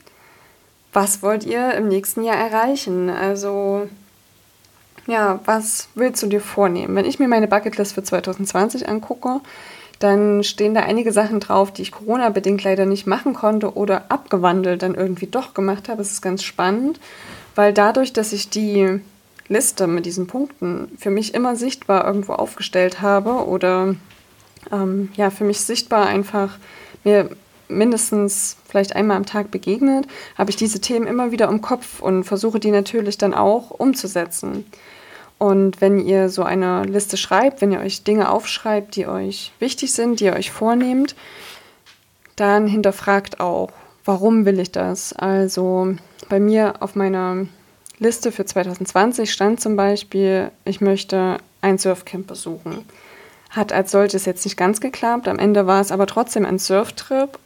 Was 0.92 1.22
wollt 1.22 1.44
ihr 1.44 1.72
im 1.74 1.88
nächsten 1.88 2.24
Jahr 2.24 2.36
erreichen? 2.36 3.08
Also, 3.08 3.88
ja, 5.06 5.40
was 5.46 5.88
willst 5.94 6.22
du 6.22 6.26
dir 6.26 6.42
vornehmen? 6.42 6.94
Wenn 6.94 7.06
ich 7.06 7.18
mir 7.18 7.28
meine 7.28 7.48
Bucketlist 7.48 7.94
für 7.94 8.02
2020 8.02 8.86
angucke, 8.86 9.40
dann 10.00 10.42
stehen 10.42 10.74
da 10.74 10.80
einige 10.80 11.12
Sachen 11.12 11.40
drauf, 11.40 11.72
die 11.72 11.82
ich 11.82 11.92
Corona-bedingt 11.92 12.64
leider 12.64 12.86
nicht 12.86 13.06
machen 13.06 13.34
konnte 13.34 13.74
oder 13.74 14.10
abgewandelt 14.10 14.82
dann 14.82 14.94
irgendwie 14.94 15.26
doch 15.26 15.54
gemacht 15.54 15.88
habe. 15.88 16.02
Es 16.02 16.10
ist 16.10 16.22
ganz 16.22 16.42
spannend, 16.42 16.98
weil 17.54 17.72
dadurch, 17.72 18.12
dass 18.12 18.32
ich 18.32 18.48
die 18.48 19.00
Liste 19.48 19.86
mit 19.86 20.06
diesen 20.06 20.26
Punkten 20.26 20.90
für 20.98 21.10
mich 21.10 21.34
immer 21.34 21.54
sichtbar 21.54 22.06
irgendwo 22.06 22.32
aufgestellt 22.32 23.02
habe 23.02 23.46
oder 23.46 23.94
ähm, 24.72 25.10
ja, 25.16 25.28
für 25.30 25.44
mich 25.44 25.60
sichtbar 25.60 26.06
einfach 26.06 26.56
mir 27.04 27.28
mindestens 27.68 28.56
vielleicht 28.68 28.96
einmal 28.96 29.18
am 29.18 29.26
Tag 29.26 29.50
begegnet, 29.50 30.06
habe 30.36 30.50
ich 30.50 30.56
diese 30.56 30.80
Themen 30.80 31.06
immer 31.06 31.30
wieder 31.30 31.48
im 31.48 31.60
Kopf 31.60 32.00
und 32.00 32.24
versuche 32.24 32.58
die 32.58 32.70
natürlich 32.70 33.18
dann 33.18 33.34
auch 33.34 33.70
umzusetzen. 33.70 34.64
Und 35.40 35.80
wenn 35.80 35.98
ihr 35.98 36.28
so 36.28 36.42
eine 36.42 36.84
Liste 36.84 37.16
schreibt, 37.16 37.62
wenn 37.62 37.72
ihr 37.72 37.80
euch 37.80 38.04
Dinge 38.04 38.30
aufschreibt, 38.30 38.94
die 38.94 39.06
euch 39.06 39.52
wichtig 39.58 39.90
sind, 39.90 40.20
die 40.20 40.26
ihr 40.26 40.34
euch 40.34 40.50
vornehmt, 40.50 41.16
dann 42.36 42.66
hinterfragt 42.66 43.40
auch, 43.40 43.70
warum 44.04 44.44
will 44.44 44.60
ich 44.60 44.70
das? 44.70 45.14
Also 45.14 45.94
bei 46.28 46.40
mir 46.40 46.74
auf 46.80 46.94
meiner 46.94 47.46
Liste 47.98 48.32
für 48.32 48.44
2020 48.44 49.32
stand 49.32 49.62
zum 49.62 49.76
Beispiel, 49.76 50.50
ich 50.66 50.82
möchte 50.82 51.38
ein 51.62 51.78
Surfcamp 51.78 52.26
besuchen. 52.26 52.84
Hat 53.48 53.72
als 53.72 53.92
solches 53.92 54.26
jetzt 54.26 54.44
nicht 54.44 54.58
ganz 54.58 54.82
geklappt, 54.82 55.26
am 55.26 55.38
Ende 55.38 55.66
war 55.66 55.80
es 55.80 55.90
aber 55.90 56.06
trotzdem 56.06 56.44
ein 56.44 56.58
Surftrip 56.58 57.38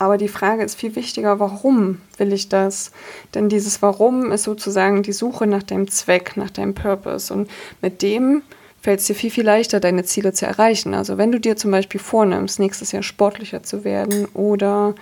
aber 0.00 0.16
die 0.16 0.28
Frage 0.28 0.64
ist 0.64 0.80
viel 0.80 0.96
wichtiger, 0.96 1.40
warum 1.40 1.98
will 2.16 2.32
ich 2.32 2.48
das? 2.48 2.90
Denn 3.34 3.50
dieses 3.50 3.82
Warum 3.82 4.32
ist 4.32 4.44
sozusagen 4.44 5.02
die 5.02 5.12
Suche 5.12 5.46
nach 5.46 5.62
deinem 5.62 5.88
Zweck, 5.88 6.38
nach 6.38 6.48
deinem 6.48 6.72
Purpose. 6.72 7.32
Und 7.32 7.50
mit 7.82 8.00
dem 8.00 8.40
fällt 8.80 9.00
es 9.00 9.06
dir 9.06 9.14
viel, 9.14 9.30
viel 9.30 9.44
leichter, 9.44 9.78
deine 9.78 10.02
Ziele 10.04 10.32
zu 10.32 10.46
erreichen. 10.46 10.94
Also 10.94 11.18
wenn 11.18 11.32
du 11.32 11.38
dir 11.38 11.56
zum 11.56 11.70
Beispiel 11.70 12.00
vornimmst, 12.00 12.58
nächstes 12.58 12.92
Jahr 12.92 13.02
sportlicher 13.02 13.62
zu 13.62 13.84
werden 13.84 14.24
oder 14.32 14.94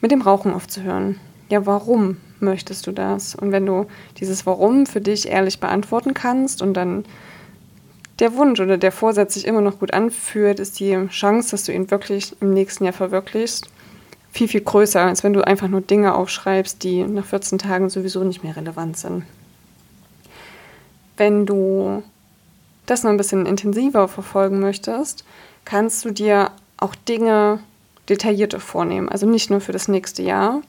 mit 0.00 0.10
dem 0.10 0.22
Rauchen 0.22 0.54
aufzuhören. 0.54 1.20
Ja, 1.50 1.66
warum 1.66 2.16
möchtest 2.38 2.86
du 2.86 2.92
das? 2.92 3.34
Und 3.34 3.52
wenn 3.52 3.66
du 3.66 3.88
dieses 4.20 4.46
Warum 4.46 4.86
für 4.86 5.02
dich 5.02 5.28
ehrlich 5.28 5.60
beantworten 5.60 6.14
kannst 6.14 6.62
und 6.62 6.72
dann 6.72 7.04
der 8.20 8.34
Wunsch 8.36 8.58
oder 8.58 8.78
der 8.78 8.92
Vorsatz 8.92 9.34
sich 9.34 9.46
immer 9.46 9.60
noch 9.60 9.80
gut 9.80 9.92
anfühlt, 9.92 10.60
ist 10.60 10.80
die 10.80 10.96
Chance, 11.10 11.50
dass 11.50 11.64
du 11.64 11.72
ihn 11.72 11.90
wirklich 11.90 12.34
im 12.40 12.54
nächsten 12.54 12.84
Jahr 12.84 12.94
verwirklichst, 12.94 13.68
viel, 14.32 14.48
viel 14.48 14.60
größer, 14.60 15.02
als 15.02 15.24
wenn 15.24 15.32
du 15.32 15.46
einfach 15.46 15.68
nur 15.68 15.80
Dinge 15.80 16.14
aufschreibst, 16.14 16.82
die 16.82 17.02
nach 17.02 17.24
14 17.24 17.58
Tagen 17.58 17.88
sowieso 17.90 18.22
nicht 18.24 18.44
mehr 18.44 18.56
relevant 18.56 18.96
sind. 18.96 19.24
Wenn 21.16 21.46
du 21.46 22.02
das 22.86 23.02
noch 23.02 23.10
ein 23.10 23.16
bisschen 23.16 23.46
intensiver 23.46 24.08
verfolgen 24.08 24.60
möchtest, 24.60 25.24
kannst 25.64 26.04
du 26.04 26.10
dir 26.10 26.50
auch 26.76 26.94
Dinge 26.94 27.60
detaillierter 28.08 28.60
vornehmen. 28.60 29.08
Also 29.08 29.26
nicht 29.26 29.50
nur 29.50 29.60
für 29.60 29.72
das 29.72 29.88
nächste 29.88 30.22
Jahr, 30.22 30.62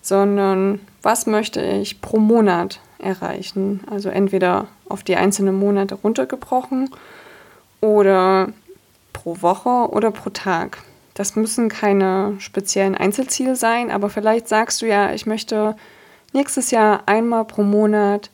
sondern 0.00 0.80
was 1.02 1.26
möchte 1.26 1.60
ich 1.60 2.00
pro 2.00 2.18
Monat 2.18 2.80
erreichen? 2.98 3.80
Also 3.90 4.08
entweder 4.08 4.68
auf 4.88 5.02
die 5.02 5.16
einzelnen 5.16 5.54
Monate 5.54 5.96
runtergebrochen 5.96 6.90
oder 7.80 8.48
pro 9.12 9.42
Woche 9.42 9.90
oder 9.90 10.10
pro 10.10 10.30
Tag. 10.30 10.78
Das 11.18 11.34
müssen 11.34 11.68
keine 11.68 12.36
speziellen 12.38 12.94
Einzelziele 12.94 13.56
sein, 13.56 13.90
aber 13.90 14.08
vielleicht 14.08 14.46
sagst 14.46 14.80
du 14.80 14.86
ja, 14.86 15.12
ich 15.12 15.26
möchte 15.26 15.74
nächstes 16.32 16.70
Jahr 16.70 17.02
einmal 17.06 17.44
pro 17.44 17.64
Monat 17.64 18.30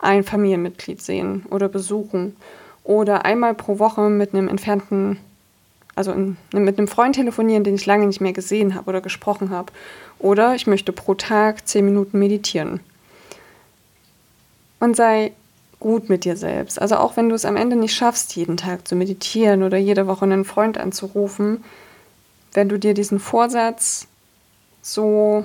ein 0.00 0.24
Familienmitglied 0.24 1.00
sehen 1.00 1.46
oder 1.48 1.68
besuchen 1.68 2.34
oder 2.82 3.24
einmal 3.24 3.54
pro 3.54 3.78
Woche 3.78 4.10
mit 4.10 4.34
einem 4.34 4.48
entfernten, 4.48 5.20
also 5.94 6.10
in, 6.10 6.36
mit 6.52 6.76
einem 6.76 6.88
Freund 6.88 7.14
telefonieren, 7.14 7.62
den 7.62 7.76
ich 7.76 7.86
lange 7.86 8.08
nicht 8.08 8.20
mehr 8.20 8.32
gesehen 8.32 8.74
habe 8.74 8.88
oder 8.88 9.00
gesprochen 9.00 9.50
habe. 9.50 9.72
Oder 10.18 10.56
ich 10.56 10.66
möchte 10.66 10.90
pro 10.90 11.14
Tag 11.14 11.68
zehn 11.68 11.84
Minuten 11.84 12.18
meditieren. 12.18 12.80
Und 14.80 14.96
sei 14.96 15.30
gut 15.78 16.08
mit 16.08 16.24
dir 16.24 16.36
selbst. 16.36 16.82
Also 16.82 16.96
auch 16.96 17.16
wenn 17.16 17.28
du 17.28 17.36
es 17.36 17.44
am 17.44 17.54
Ende 17.54 17.76
nicht 17.76 17.94
schaffst, 17.94 18.34
jeden 18.34 18.56
Tag 18.56 18.88
zu 18.88 18.96
meditieren 18.96 19.62
oder 19.62 19.78
jede 19.78 20.08
Woche 20.08 20.24
einen 20.24 20.44
Freund 20.44 20.78
anzurufen, 20.78 21.62
wenn 22.54 22.68
du 22.68 22.78
dir 22.78 22.94
diesen 22.94 23.18
Vorsatz 23.18 24.06
so 24.80 25.44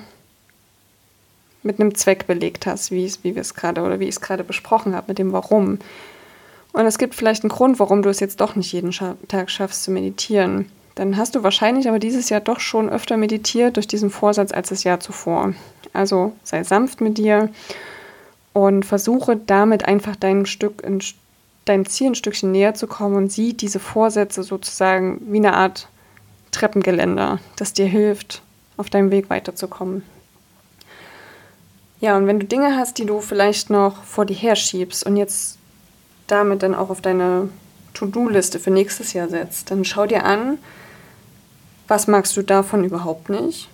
mit 1.64 1.80
einem 1.80 1.96
Zweck 1.96 2.28
belegt 2.28 2.66
hast, 2.66 2.92
wie, 2.92 3.12
wie 3.24 3.36
wir 3.36 3.42
es 3.42 3.54
gerade 3.54 3.82
oder 3.82 4.00
wie 4.00 4.06
ich 4.06 4.16
es 4.16 4.22
gerade 4.22 4.44
besprochen 4.44 4.96
habe, 4.96 5.08
mit 5.10 5.20
dem 5.20 5.34
Warum. 5.34 5.80
Und 6.72 6.86
es 6.86 6.98
gibt 6.98 7.16
vielleicht 7.16 7.44
einen 7.44 7.50
Grund, 7.50 7.80
warum 7.80 8.02
du 8.02 8.10
es 8.10 8.20
jetzt 8.20 8.40
doch 8.40 8.56
nicht 8.56 8.72
jeden 8.72 8.92
Tag 8.92 9.50
schaffst 9.50 9.84
zu 9.84 9.92
meditieren. 9.92 10.72
Dann 10.96 11.18
hast 11.18 11.36
du 11.36 11.44
wahrscheinlich 11.44 11.88
aber 11.88 12.00
dieses 12.00 12.30
Jahr 12.30 12.42
doch 12.42 12.60
schon 12.60 12.90
öfter 12.90 13.18
meditiert 13.18 13.76
durch 13.78 13.88
diesen 13.88 14.10
Vorsatz 14.10 14.52
als 14.52 14.70
das 14.70 14.84
Jahr 14.84 15.00
zuvor. 15.00 15.54
Also 15.94 16.34
sei 16.44 16.64
sanft 16.64 17.02
mit 17.02 17.18
dir 17.18 17.50
und 18.54 18.86
versuche 18.86 19.36
damit 19.36 19.86
einfach 19.86 20.16
dein 20.16 20.46
Stück, 20.46 20.84
dein 21.66 21.86
Ziel 21.86 22.08
ein 22.08 22.16
Stückchen 22.16 22.52
näher 22.52 22.76
zu 22.76 22.88
kommen 22.88 23.16
und 23.16 23.32
sieh 23.32 23.54
diese 23.54 23.80
Vorsätze 23.80 24.44
sozusagen 24.44 25.22
wie 25.32 25.38
eine 25.38 25.54
Art 25.56 25.88
Treppengeländer, 26.52 27.40
das 27.56 27.74
dir 27.74 27.86
hilft, 27.86 28.42
auf 28.78 28.90
deinem 28.90 29.12
Weg 29.12 29.30
weiterzukommen. 29.30 30.04
Ja, 32.02 32.16
und 32.16 32.28
wenn 32.28 32.40
du 32.40 32.46
Dinge 32.46 32.78
hast, 32.78 32.98
die 32.98 33.06
du 33.06 33.20
vielleicht 33.20 33.70
noch 33.70 34.04
vor 34.04 34.26
dir 34.26 34.36
herschiebst 34.36 35.06
und 35.06 35.18
jetzt 35.18 35.58
damit 36.28 36.64
dann 36.64 36.76
auch 36.76 36.90
auf 36.90 37.02
deine 37.02 37.50
To-Do-Liste 37.94 38.60
für 38.60 38.72
nächstes 38.72 39.14
Jahr 39.14 39.28
setzt, 39.28 39.72
dann 39.72 39.84
schau 39.84 40.06
dir 40.06 40.24
an, 40.24 40.58
was 41.88 42.08
magst 42.08 42.38
du 42.38 42.44
davon 42.44 42.84
überhaupt 42.84 43.30
nicht 43.30 43.68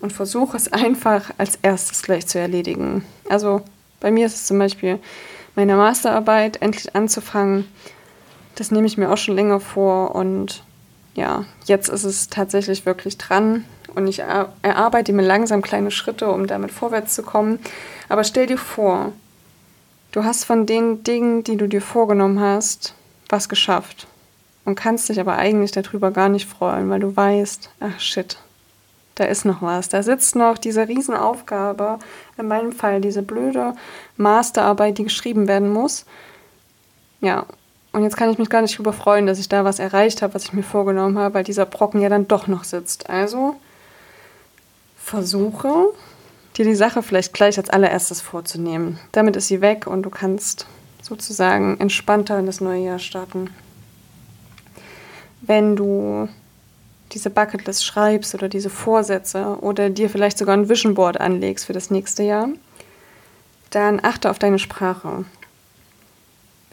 und 0.00 0.12
versuche 0.12 0.56
es 0.56 0.72
einfach 0.72 1.30
als 1.38 1.58
erstes 1.62 2.02
gleich 2.02 2.26
zu 2.26 2.38
erledigen. 2.38 3.04
Also 3.28 3.62
bei 4.00 4.10
mir 4.10 4.26
ist 4.26 4.34
es 4.34 4.46
zum 4.46 4.58
Beispiel 4.58 4.98
meine 5.54 5.76
Masterarbeit 5.76 6.60
endlich 6.60 6.94
anzufangen. 6.94 7.64
Das 8.56 8.70
nehme 8.70 8.86
ich 8.86 8.98
mir 8.98 9.10
auch 9.10 9.16
schon 9.16 9.36
länger 9.36 9.60
vor 9.60 10.14
und 10.14 10.63
ja, 11.14 11.44
jetzt 11.64 11.88
ist 11.88 12.04
es 12.04 12.28
tatsächlich 12.28 12.86
wirklich 12.86 13.18
dran 13.18 13.64
und 13.94 14.06
ich 14.06 14.20
erarbeite 14.20 15.12
mir 15.12 15.22
langsam 15.22 15.62
kleine 15.62 15.90
Schritte, 15.90 16.30
um 16.30 16.46
damit 16.46 16.72
vorwärts 16.72 17.14
zu 17.14 17.22
kommen. 17.22 17.60
Aber 18.08 18.24
stell 18.24 18.46
dir 18.46 18.58
vor, 18.58 19.12
du 20.12 20.24
hast 20.24 20.44
von 20.44 20.66
den 20.66 21.04
Dingen, 21.04 21.44
die 21.44 21.56
du 21.56 21.68
dir 21.68 21.80
vorgenommen 21.80 22.40
hast, 22.40 22.94
was 23.28 23.48
geschafft 23.48 24.06
und 24.64 24.74
kannst 24.74 25.08
dich 25.08 25.20
aber 25.20 25.36
eigentlich 25.36 25.70
darüber 25.72 26.10
gar 26.10 26.28
nicht 26.28 26.48
freuen, 26.48 26.90
weil 26.90 27.00
du 27.00 27.14
weißt, 27.14 27.70
ach 27.80 28.00
shit, 28.00 28.38
da 29.14 29.24
ist 29.24 29.44
noch 29.44 29.62
was, 29.62 29.88
da 29.88 30.02
sitzt 30.02 30.34
noch 30.34 30.58
diese 30.58 30.88
Riesenaufgabe, 30.88 32.00
in 32.36 32.48
meinem 32.48 32.72
Fall 32.72 33.00
diese 33.00 33.22
blöde 33.22 33.74
Masterarbeit, 34.16 34.98
die 34.98 35.04
geschrieben 35.04 35.46
werden 35.46 35.72
muss. 35.72 36.04
Ja, 37.20 37.46
und 37.94 38.02
jetzt 38.02 38.16
kann 38.16 38.28
ich 38.28 38.38
mich 38.38 38.50
gar 38.50 38.60
nicht 38.60 38.74
darüber 38.74 38.92
freuen, 38.92 39.26
dass 39.26 39.38
ich 39.38 39.48
da 39.48 39.64
was 39.64 39.78
erreicht 39.78 40.20
habe, 40.20 40.34
was 40.34 40.44
ich 40.44 40.52
mir 40.52 40.64
vorgenommen 40.64 41.16
habe, 41.16 41.34
weil 41.34 41.44
dieser 41.44 41.64
Brocken 41.64 42.00
ja 42.00 42.08
dann 42.08 42.26
doch 42.26 42.48
noch 42.48 42.64
sitzt. 42.64 43.08
Also 43.08 43.54
versuche, 44.96 45.90
dir 46.56 46.64
die 46.64 46.74
Sache 46.74 47.04
vielleicht 47.04 47.32
gleich 47.32 47.56
als 47.56 47.70
allererstes 47.70 48.20
vorzunehmen. 48.20 48.98
Damit 49.12 49.36
ist 49.36 49.46
sie 49.46 49.60
weg 49.60 49.86
und 49.86 50.02
du 50.02 50.10
kannst 50.10 50.66
sozusagen 51.02 51.78
entspannter 51.78 52.36
in 52.40 52.46
das 52.46 52.60
neue 52.60 52.84
Jahr 52.84 52.98
starten. 52.98 53.50
Wenn 55.42 55.76
du 55.76 56.28
diese 57.12 57.30
Bucketlist 57.30 57.84
schreibst 57.84 58.34
oder 58.34 58.48
diese 58.48 58.70
Vorsätze 58.70 59.58
oder 59.60 59.88
dir 59.88 60.10
vielleicht 60.10 60.38
sogar 60.38 60.56
ein 60.56 60.68
Vision 60.68 60.94
Board 60.94 61.20
anlegst 61.20 61.66
für 61.66 61.72
das 61.72 61.92
nächste 61.92 62.24
Jahr, 62.24 62.48
dann 63.70 64.00
achte 64.02 64.30
auf 64.30 64.40
deine 64.40 64.58
Sprache 64.58 65.26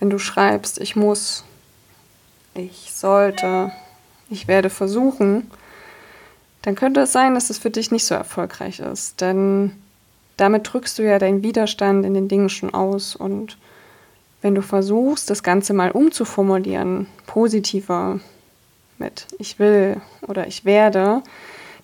wenn 0.02 0.10
du 0.10 0.18
schreibst, 0.18 0.82
ich 0.82 0.96
muss, 0.96 1.46
ich 2.56 2.92
sollte, 2.92 3.72
ich 4.32 4.48
werde 4.48 4.72
versuchen, 4.72 5.50
dann 6.64 6.74
könnte 6.74 7.02
es 7.02 7.12
sein, 7.12 7.36
dass 7.36 7.52
es 7.52 7.60
für 7.60 7.70
dich 7.70 7.92
nicht 7.92 8.06
so 8.06 8.16
erfolgreich 8.16 8.80
ist. 8.80 9.22
Denn 9.22 9.74
damit 10.38 10.74
drückst 10.74 10.98
du 10.98 11.04
ja 11.04 11.20
deinen 11.20 11.44
Widerstand 11.44 12.04
in 12.04 12.16
den 12.16 12.28
Dingen 12.28 12.50
schon 12.50 12.74
aus. 12.74 13.16
Und 13.16 13.60
wenn 14.42 14.56
du 14.56 14.64
versuchst, 14.64 15.30
das 15.30 15.44
Ganze 15.44 15.74
mal 15.74 15.92
umzuformulieren, 15.92 17.06
positiver 17.28 18.20
mit 18.98 19.28
ich 19.38 19.60
will 19.60 20.02
oder 20.28 20.48
ich 20.48 20.66
werde, 20.66 21.22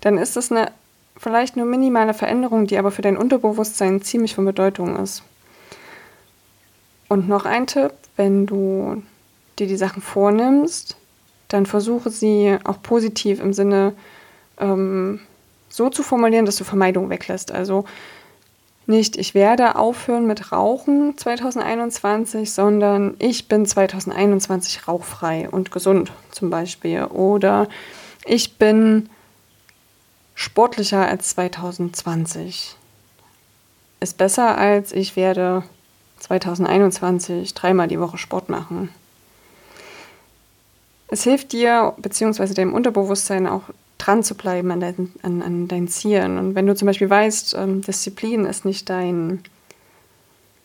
dann 0.02 0.18
ist 0.18 0.38
es 0.38 0.52
eine 0.52 0.72
vielleicht 1.18 1.56
nur 1.56 1.68
minimale 1.68 2.16
Veränderung, 2.16 2.66
die 2.66 2.80
aber 2.80 2.90
für 2.90 3.04
dein 3.04 3.18
Unterbewusstsein 3.18 4.02
ziemlich 4.02 4.34
von 4.34 4.46
Bedeutung 4.46 4.98
ist. 4.98 5.22
Und 7.10 7.30
noch 7.30 7.46
ein 7.46 7.68
Tipp, 7.68 7.94
wenn 8.18 8.46
du 8.46 9.02
dir 9.58 9.68
die 9.68 9.78
Sachen 9.78 10.02
vornimmst, 10.02 10.98
dann 11.48 11.66
versuche 11.66 12.10
sie 12.10 12.58
auch 12.66 12.82
positiv 12.82 13.40
im 13.40 13.54
Sinne 13.54 13.94
ähm, 14.60 15.22
so 15.70 15.90
zu 15.90 16.04
formulieren, 16.04 16.46
dass 16.46 16.58
du 16.58 16.64
Vermeidung 16.64 17.10
weglässt. 17.10 17.52
Also 17.52 17.86
nicht, 18.86 19.18
ich 19.18 19.34
werde 19.34 19.76
aufhören 19.76 20.28
mit 20.28 20.52
Rauchen 20.52 21.18
2021, 21.18 22.52
sondern 22.52 23.16
ich 23.20 23.48
bin 23.48 23.66
2021 23.66 24.88
rauchfrei 24.88 25.50
und 25.50 25.72
gesund 25.72 26.12
zum 26.32 26.50
Beispiel. 26.50 27.04
Oder 27.04 27.68
ich 28.26 28.58
bin 28.58 29.10
sportlicher 30.36 31.06
als 31.06 31.30
2020. 31.32 32.76
Ist 34.00 34.18
besser 34.18 34.58
als 34.58 34.94
ich 34.94 35.16
werde 35.16 35.64
2021 36.20 37.54
dreimal 37.54 37.88
die 37.88 38.00
Woche 38.00 38.18
Sport 38.18 38.50
machen. 38.50 38.90
Es 41.10 41.24
hilft 41.24 41.54
dir 41.54 41.94
bzw. 41.98 42.54
deinem 42.54 42.74
Unterbewusstsein 42.74 43.48
auch 43.48 43.64
dran 43.98 44.24
zu 44.24 44.36
bleiben 44.36 44.72
an, 44.72 44.80
dein, 44.80 45.12
an, 45.22 45.42
an 45.42 45.68
deinen 45.68 45.88
Zielen. 45.88 46.38
Und 46.38 46.56
wenn 46.56 46.68
du 46.68 46.76
zum 46.76 46.86
Beispiel 46.86 47.10
weißt, 47.10 47.56
ähm, 47.56 47.82
Disziplin 47.82 48.46
ist 48.46 48.66
nicht 48.66 48.90
dein, 48.90 49.42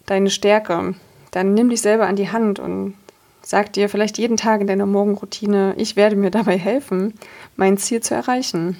deine 0.06 0.30
Stärke, 0.30 0.94
dann 1.30 1.54
nimm 1.54 1.70
dich 1.70 1.80
selber 1.80 2.06
an 2.06 2.16
die 2.16 2.30
Hand 2.30 2.58
und 2.58 2.94
sag 3.42 3.72
dir 3.72 3.88
vielleicht 3.88 4.18
jeden 4.18 4.36
Tag 4.36 4.60
in 4.60 4.66
deiner 4.66 4.86
Morgenroutine, 4.86 5.74
ich 5.76 5.96
werde 5.96 6.16
mir 6.16 6.30
dabei 6.30 6.58
helfen, 6.58 7.14
mein 7.56 7.78
Ziel 7.78 8.00
zu 8.00 8.14
erreichen. 8.14 8.76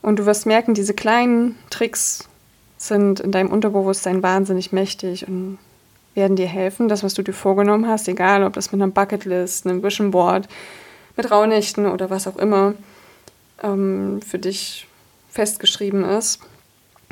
Und 0.00 0.18
du 0.18 0.26
wirst 0.26 0.46
merken, 0.46 0.74
diese 0.74 0.94
kleinen 0.94 1.56
Tricks 1.70 2.28
sind 2.82 3.20
in 3.20 3.30
deinem 3.30 3.50
Unterbewusstsein 3.50 4.22
wahnsinnig 4.22 4.72
mächtig 4.72 5.26
und 5.28 5.58
werden 6.14 6.36
dir 6.36 6.48
helfen, 6.48 6.88
das, 6.88 7.02
was 7.02 7.14
du 7.14 7.22
dir 7.22 7.32
vorgenommen 7.32 7.86
hast, 7.86 8.08
egal 8.08 8.42
ob 8.44 8.54
das 8.54 8.72
mit 8.72 8.82
einer 8.82 8.90
Bucketlist, 8.90 9.66
einem 9.66 9.82
Vision 9.82 10.10
Board, 10.10 10.48
mit 11.16 11.30
Raunächten 11.30 11.86
oder 11.86 12.10
was 12.10 12.26
auch 12.26 12.36
immer 12.36 12.74
ähm, 13.62 14.20
für 14.20 14.38
dich 14.38 14.86
festgeschrieben 15.30 16.04
ist, 16.04 16.40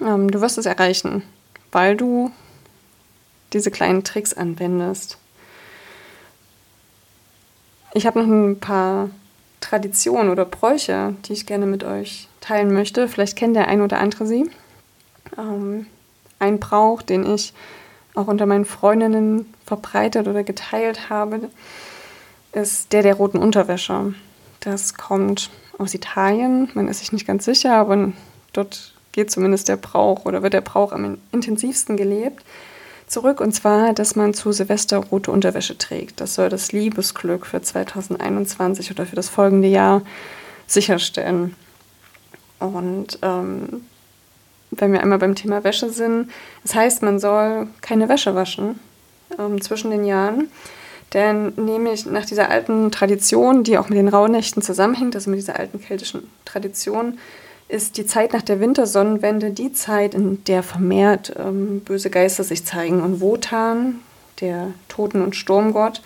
ähm, 0.02 0.30
du 0.30 0.40
wirst 0.40 0.58
es 0.58 0.66
erreichen, 0.66 1.22
weil 1.72 1.96
du 1.96 2.30
diese 3.52 3.70
kleinen 3.70 4.04
Tricks 4.04 4.34
anwendest. 4.34 5.18
Ich 7.94 8.06
habe 8.06 8.20
noch 8.20 8.28
ein 8.28 8.60
paar 8.60 9.10
Traditionen 9.60 10.30
oder 10.30 10.44
Bräuche, 10.44 11.14
die 11.26 11.32
ich 11.32 11.46
gerne 11.46 11.66
mit 11.66 11.84
euch 11.84 12.28
teilen 12.40 12.72
möchte. 12.72 13.08
Vielleicht 13.08 13.36
kennt 13.36 13.56
der 13.56 13.68
ein 13.68 13.82
oder 13.82 13.98
andere 13.98 14.26
sie. 14.26 14.50
Ähm, 15.38 15.86
ein 16.38 16.58
Brauch, 16.58 17.02
den 17.02 17.26
ich 17.26 17.52
auch 18.14 18.26
unter 18.26 18.46
meinen 18.46 18.64
Freundinnen 18.64 19.52
verbreitet 19.66 20.26
oder 20.26 20.42
geteilt 20.42 21.10
habe, 21.10 21.50
ist 22.52 22.92
der 22.92 23.02
der 23.02 23.14
roten 23.14 23.38
Unterwäsche. 23.38 24.14
Das 24.60 24.94
kommt 24.94 25.50
aus 25.78 25.94
Italien. 25.94 26.68
Man 26.74 26.88
ist 26.88 26.98
sich 26.98 27.12
nicht 27.12 27.26
ganz 27.26 27.44
sicher, 27.44 27.74
aber 27.76 28.12
dort 28.52 28.94
geht 29.12 29.30
zumindest 29.30 29.68
der 29.68 29.76
Brauch 29.76 30.24
oder 30.24 30.42
wird 30.42 30.54
der 30.54 30.60
Brauch 30.60 30.92
am 30.92 31.18
intensivsten 31.32 31.96
gelebt. 31.96 32.44
Zurück 33.06 33.40
und 33.40 33.52
zwar, 33.52 33.92
dass 33.92 34.14
man 34.14 34.34
zu 34.34 34.52
Silvester 34.52 34.98
rote 34.98 35.32
Unterwäsche 35.32 35.76
trägt. 35.76 36.20
Das 36.20 36.34
soll 36.34 36.48
das 36.48 36.70
Liebesglück 36.70 37.44
für 37.44 37.60
2021 37.60 38.90
oder 38.92 39.04
für 39.04 39.16
das 39.16 39.28
folgende 39.28 39.68
Jahr 39.68 40.02
sicherstellen. 40.68 41.56
Und 42.60 43.18
ähm, 43.22 43.86
wenn 44.70 44.92
wir 44.92 45.02
einmal 45.02 45.18
beim 45.18 45.34
Thema 45.34 45.64
Wäsche 45.64 45.90
sind, 45.90 46.30
das 46.62 46.74
heißt, 46.74 47.02
man 47.02 47.18
soll 47.18 47.68
keine 47.80 48.08
Wäsche 48.08 48.34
waschen 48.34 48.78
ähm, 49.38 49.61
zwischen 49.61 49.90
den 49.90 50.04
Jahren. 50.04 50.48
Denn 51.12 51.52
nämlich 51.56 52.06
nach 52.06 52.24
dieser 52.24 52.50
alten 52.50 52.92
Tradition, 52.92 53.64
die 53.64 53.78
auch 53.78 53.88
mit 53.88 53.98
den 53.98 54.09
Rauhnächten 54.09 54.62
zusammenhängt, 54.62 55.16
also 55.16 55.28
mit 55.28 55.40
dieser 55.40 55.59
alten 55.59 55.80
keltischen 55.80 56.30
Tradition, 56.44 57.18
ist 57.68 57.96
die 57.96 58.06
Zeit 58.06 58.33
nach 58.33 58.42
der 58.42 58.61
Wintersonnenwende 58.61 59.50
die 59.50 59.72
Zeit, 59.72 60.14
in 60.14 60.42
der 60.44 60.62
vermehrt 60.62 61.35
ähm, 61.38 61.80
böse 61.80 62.11
Geister 62.11 62.44
sich 62.44 62.64
zeigen. 62.64 63.00
Und 63.02 63.20
Wotan, 63.20 64.00
der 64.40 64.68
Toten- 64.88 65.22
und 65.22 65.37
Sturmgott, 65.37 66.00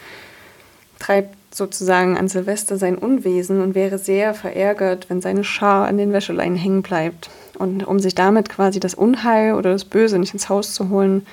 treibt 0.99 1.37
sozusagen 1.55 2.17
an 2.17 2.29
Silvester 2.29 2.77
sein 2.77 2.97
Unwesen 2.97 3.61
und 3.63 3.75
wäre 3.75 3.99
sehr 3.99 4.35
verärgert, 4.35 5.09
wenn 5.09 5.21
seine 5.21 5.45
Schar 5.45 5.87
an 5.87 5.99
den 5.99 6.13
Wäscheleinen 6.13 6.57
hängen 6.57 6.83
bleibt. 6.83 7.31
Und 7.57 7.85
um 7.85 7.99
sich 8.01 8.15
damit 8.15 8.49
quasi 8.49 8.81
das 8.81 8.95
Unheil 8.95 9.55
oder 9.55 9.73
das 9.73 9.85
Böse 9.85 10.19
nicht 10.19 10.33
ins 10.33 10.49
Haus 10.49 10.75
zu 10.75 10.89
holen, 10.89 11.27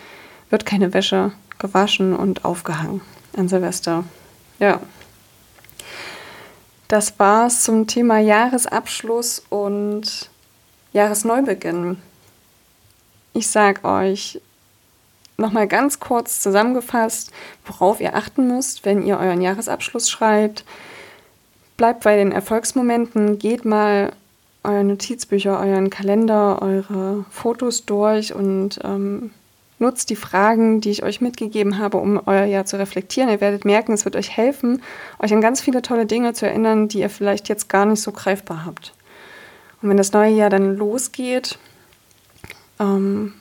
wird 0.50 0.66
keine 0.66 0.94
Wäsche 0.94 1.32
gewaschen 1.60 2.16
und 2.16 2.46
aufgehangen 2.46 3.02
an 3.36 3.48
Silvester. 3.48 4.04
Ja. 4.60 4.82
Das 6.88 7.18
war's 7.20 7.64
zum 7.64 7.88
Thema 7.88 8.20
Jahresabschluss 8.20 9.44
und 9.50 10.30
Jahresneubeginn. 10.92 11.98
Ich 13.34 13.48
sag 13.48 13.86
euch 13.86 14.42
nochmal 15.38 15.68
ganz 15.68 16.00
kurz 16.00 16.42
zusammengefasst, 16.42 17.32
worauf 17.66 18.02
ihr 18.02 18.16
achten 18.16 18.48
müsst, 18.48 18.86
wenn 18.86 19.06
ihr 19.06 19.18
euren 19.18 19.42
Jahresabschluss 19.42 20.10
schreibt. 20.10 20.66
Bleibt 21.78 22.04
bei 22.04 22.18
den 22.18 22.32
Erfolgsmomenten, 22.32 23.40
geht 23.40 23.64
mal 23.64 24.12
eure 24.64 24.84
Notizbücher, 24.84 25.60
euren 25.60 25.90
Kalender, 25.90 26.62
eure 26.62 27.26
Fotos 27.30 27.86
durch 27.86 28.34
und 28.34 28.80
ähm, 28.84 29.32
nutzt 29.80 30.12
die 30.12 30.16
Fragen, 30.16 30.80
die 30.80 30.92
ich 30.92 31.04
euch 31.04 31.22
mitgegeben 31.22 31.80
habe, 31.80 31.98
um 31.98 32.22
euer 32.28 32.46
Jahr 32.46 32.66
zu 32.66 32.78
reflektieren. 32.78 33.30
Ihr 33.30 33.42
werdet 33.42 33.66
merken, 33.66 33.94
es 33.94 34.06
wird 34.06 34.16
euch 34.16 34.30
helfen, 34.30 34.84
euch 35.20 35.34
an 35.34 35.42
ganz 35.42 35.60
viele 35.62 35.82
tolle 35.82 36.06
Dinge 36.06 36.34
zu 36.34 36.46
erinnern, 36.46 36.88
die 36.88 37.00
ihr 37.00 37.10
vielleicht 37.10 37.50
jetzt 37.50 37.68
gar 37.68 37.86
nicht 37.86 38.02
so 38.02 38.12
greifbar 38.12 38.66
habt. 38.66 38.94
Und 39.82 39.90
wenn 39.90 39.98
das 39.98 40.14
neue 40.14 40.32
Jahr 40.32 40.52
dann 40.52 40.78
losgeht, 40.78 41.58
ähm, 42.80 43.34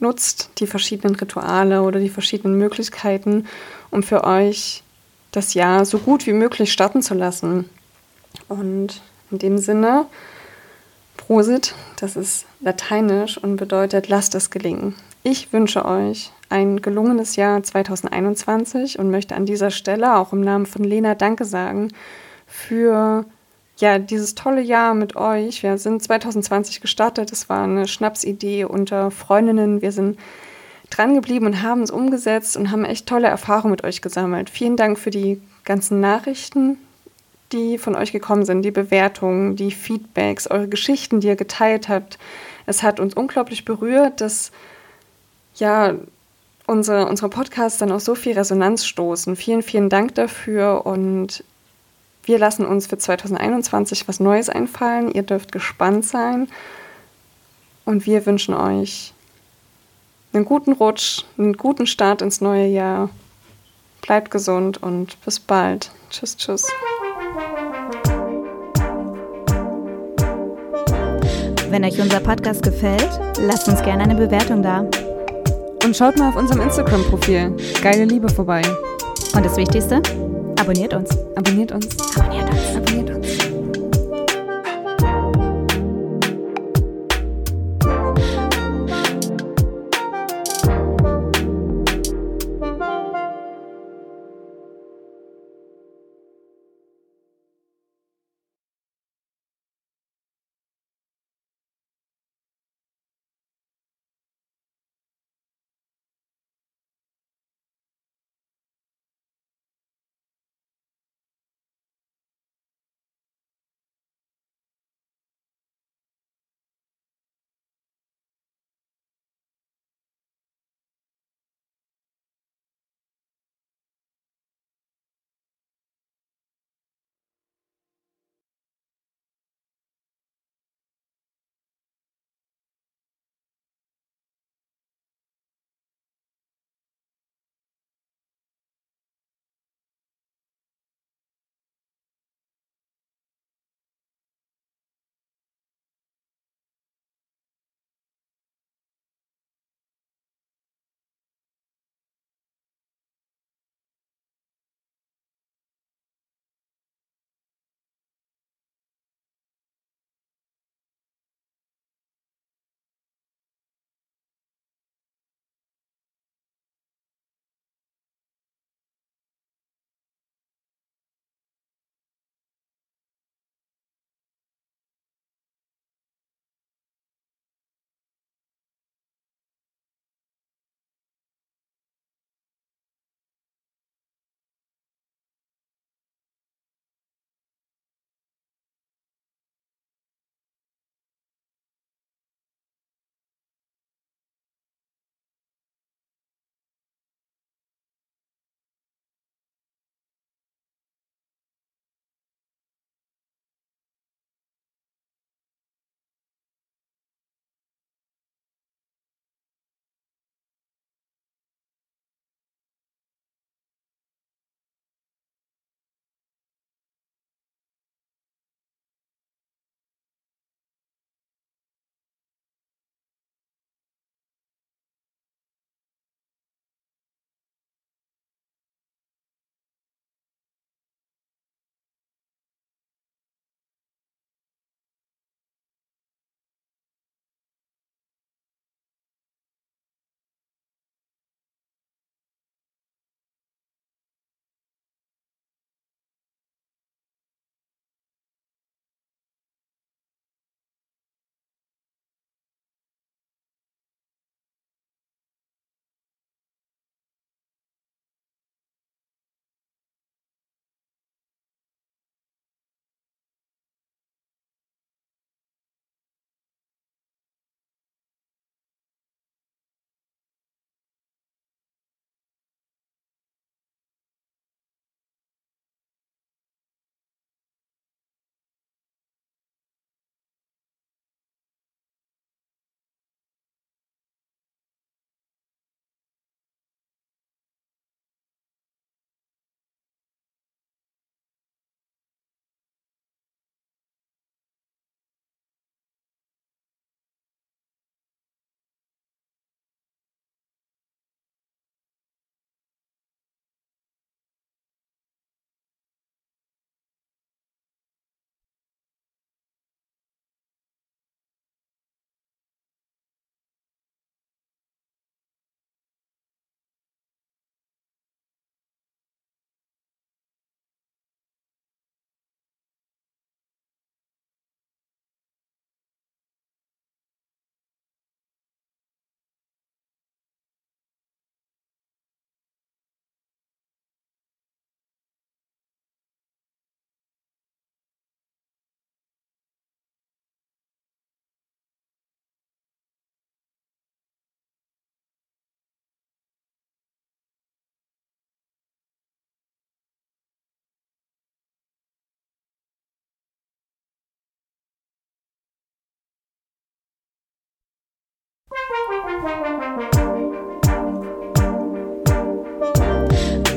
nutzt 0.00 0.50
die 0.58 0.66
verschiedenen 0.66 1.14
Rituale 1.14 1.82
oder 1.82 2.00
die 2.00 2.08
verschiedenen 2.08 2.58
Möglichkeiten, 2.58 3.46
um 3.90 4.02
für 4.02 4.24
euch 4.24 4.82
das 5.30 5.54
Jahr 5.54 5.84
so 5.84 5.98
gut 5.98 6.26
wie 6.26 6.32
möglich 6.32 6.72
starten 6.72 7.02
zu 7.02 7.14
lassen. 7.14 7.68
Und 8.48 9.02
in 9.30 9.38
dem 9.38 9.58
Sinne, 9.58 10.06
Prosit, 11.32 11.74
das 11.98 12.14
ist 12.14 12.44
lateinisch 12.60 13.38
und 13.38 13.56
bedeutet, 13.56 14.08
lasst 14.08 14.34
es 14.34 14.50
gelingen. 14.50 14.94
Ich 15.22 15.50
wünsche 15.50 15.86
euch 15.86 16.30
ein 16.50 16.82
gelungenes 16.82 17.36
Jahr 17.36 17.62
2021 17.62 18.98
und 18.98 19.10
möchte 19.10 19.34
an 19.34 19.46
dieser 19.46 19.70
Stelle 19.70 20.18
auch 20.18 20.34
im 20.34 20.42
Namen 20.42 20.66
von 20.66 20.84
Lena 20.84 21.14
Danke 21.14 21.46
sagen 21.46 21.88
für 22.46 23.24
ja, 23.78 23.98
dieses 23.98 24.34
tolle 24.34 24.60
Jahr 24.60 24.92
mit 24.92 25.16
euch. 25.16 25.62
Wir 25.62 25.78
sind 25.78 26.02
2020 26.02 26.82
gestartet. 26.82 27.32
Es 27.32 27.48
war 27.48 27.64
eine 27.64 27.88
Schnapsidee 27.88 28.64
unter 28.64 29.10
Freundinnen. 29.10 29.80
Wir 29.80 29.92
sind 29.92 30.18
dran 30.90 31.14
geblieben 31.14 31.46
und 31.46 31.62
haben 31.62 31.80
es 31.80 31.90
umgesetzt 31.90 32.58
und 32.58 32.70
haben 32.70 32.84
echt 32.84 33.06
tolle 33.06 33.28
Erfahrungen 33.28 33.70
mit 33.70 33.84
euch 33.84 34.02
gesammelt. 34.02 34.50
Vielen 34.50 34.76
Dank 34.76 34.98
für 34.98 35.10
die 35.10 35.40
ganzen 35.64 35.98
Nachrichten, 35.98 36.76
die 37.52 37.78
von 37.78 37.94
euch 37.94 38.12
gekommen 38.12 38.44
sind, 38.44 38.62
die 38.62 38.70
Bewertungen, 38.70 39.56
die 39.56 39.70
Feedbacks, 39.70 40.46
eure 40.46 40.68
Geschichten, 40.68 41.20
die 41.20 41.28
ihr 41.28 41.36
geteilt 41.36 41.88
habt. 41.88 42.18
Es 42.66 42.82
hat 42.82 43.00
uns 43.00 43.14
unglaublich 43.14 43.64
berührt, 43.64 44.20
dass 44.20 44.52
ja, 45.56 45.94
unsere, 46.66 47.06
unsere 47.06 47.28
Podcasts 47.28 47.78
dann 47.78 47.92
auf 47.92 48.02
so 48.02 48.14
viel 48.14 48.32
Resonanz 48.32 48.86
stoßen. 48.86 49.36
Vielen, 49.36 49.62
vielen 49.62 49.88
Dank 49.88 50.14
dafür 50.14 50.86
und 50.86 51.44
wir 52.24 52.38
lassen 52.38 52.64
uns 52.64 52.86
für 52.86 52.98
2021 52.98 54.06
was 54.08 54.20
Neues 54.20 54.48
einfallen. 54.48 55.10
Ihr 55.10 55.22
dürft 55.22 55.52
gespannt 55.52 56.04
sein 56.04 56.48
und 57.84 58.06
wir 58.06 58.24
wünschen 58.26 58.54
euch 58.54 59.12
einen 60.32 60.44
guten 60.44 60.72
Rutsch, 60.72 61.24
einen 61.36 61.56
guten 61.56 61.86
Start 61.86 62.22
ins 62.22 62.40
neue 62.40 62.66
Jahr. 62.66 63.10
Bleibt 64.00 64.30
gesund 64.30 64.82
und 64.82 65.20
bis 65.24 65.38
bald. 65.38 65.90
Tschüss, 66.10 66.36
tschüss. 66.36 66.66
Wenn 71.70 71.84
euch 71.84 71.98
unser 72.00 72.20
Podcast 72.20 72.62
gefällt, 72.62 73.08
lasst 73.40 73.66
uns 73.66 73.82
gerne 73.82 74.04
eine 74.04 74.14
Bewertung 74.14 74.62
da. 74.62 74.80
Und 75.84 75.96
schaut 75.96 76.18
mal 76.18 76.28
auf 76.28 76.36
unserem 76.36 76.60
Instagram-Profil 76.60 77.56
Geile 77.82 78.04
Liebe 78.04 78.28
vorbei. 78.28 78.60
Und 79.34 79.44
das 79.44 79.56
Wichtigste, 79.56 80.02
abonniert 80.60 80.92
uns. 80.92 81.16
Abonniert 81.34 81.72
uns. 81.72 81.88
Abonniert 82.18 82.50
uns. 82.50 82.76
Abonniert 82.76 83.10
uns. 83.10 83.51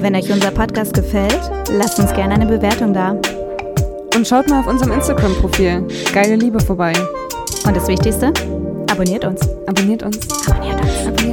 Wenn 0.02 0.16
euch 0.16 0.32
unser 0.32 0.52
Podcast 0.52 0.94
gefällt, 0.94 1.40
lasst 1.72 2.00
uns 2.00 2.14
gerne 2.14 2.36
eine 2.36 2.46
Bewertung 2.46 2.94
da. 2.94 3.16
Und 4.16 4.28
schaut 4.28 4.48
mal 4.48 4.60
auf 4.60 4.68
unserem 4.68 4.92
Instagram-Profil 4.92 5.88
Geile 6.14 6.36
Liebe 6.36 6.60
vorbei. 6.60 6.94
Und 7.66 7.76
das 7.76 7.88
Wichtigste, 7.88 8.32
abonniert 8.92 9.26
uns. 9.26 9.42
Abonniert 9.66 10.04
uns. 10.04 10.20
Abonniert 10.48 10.80
uns. 10.80 11.08
Abonniert 11.08 11.25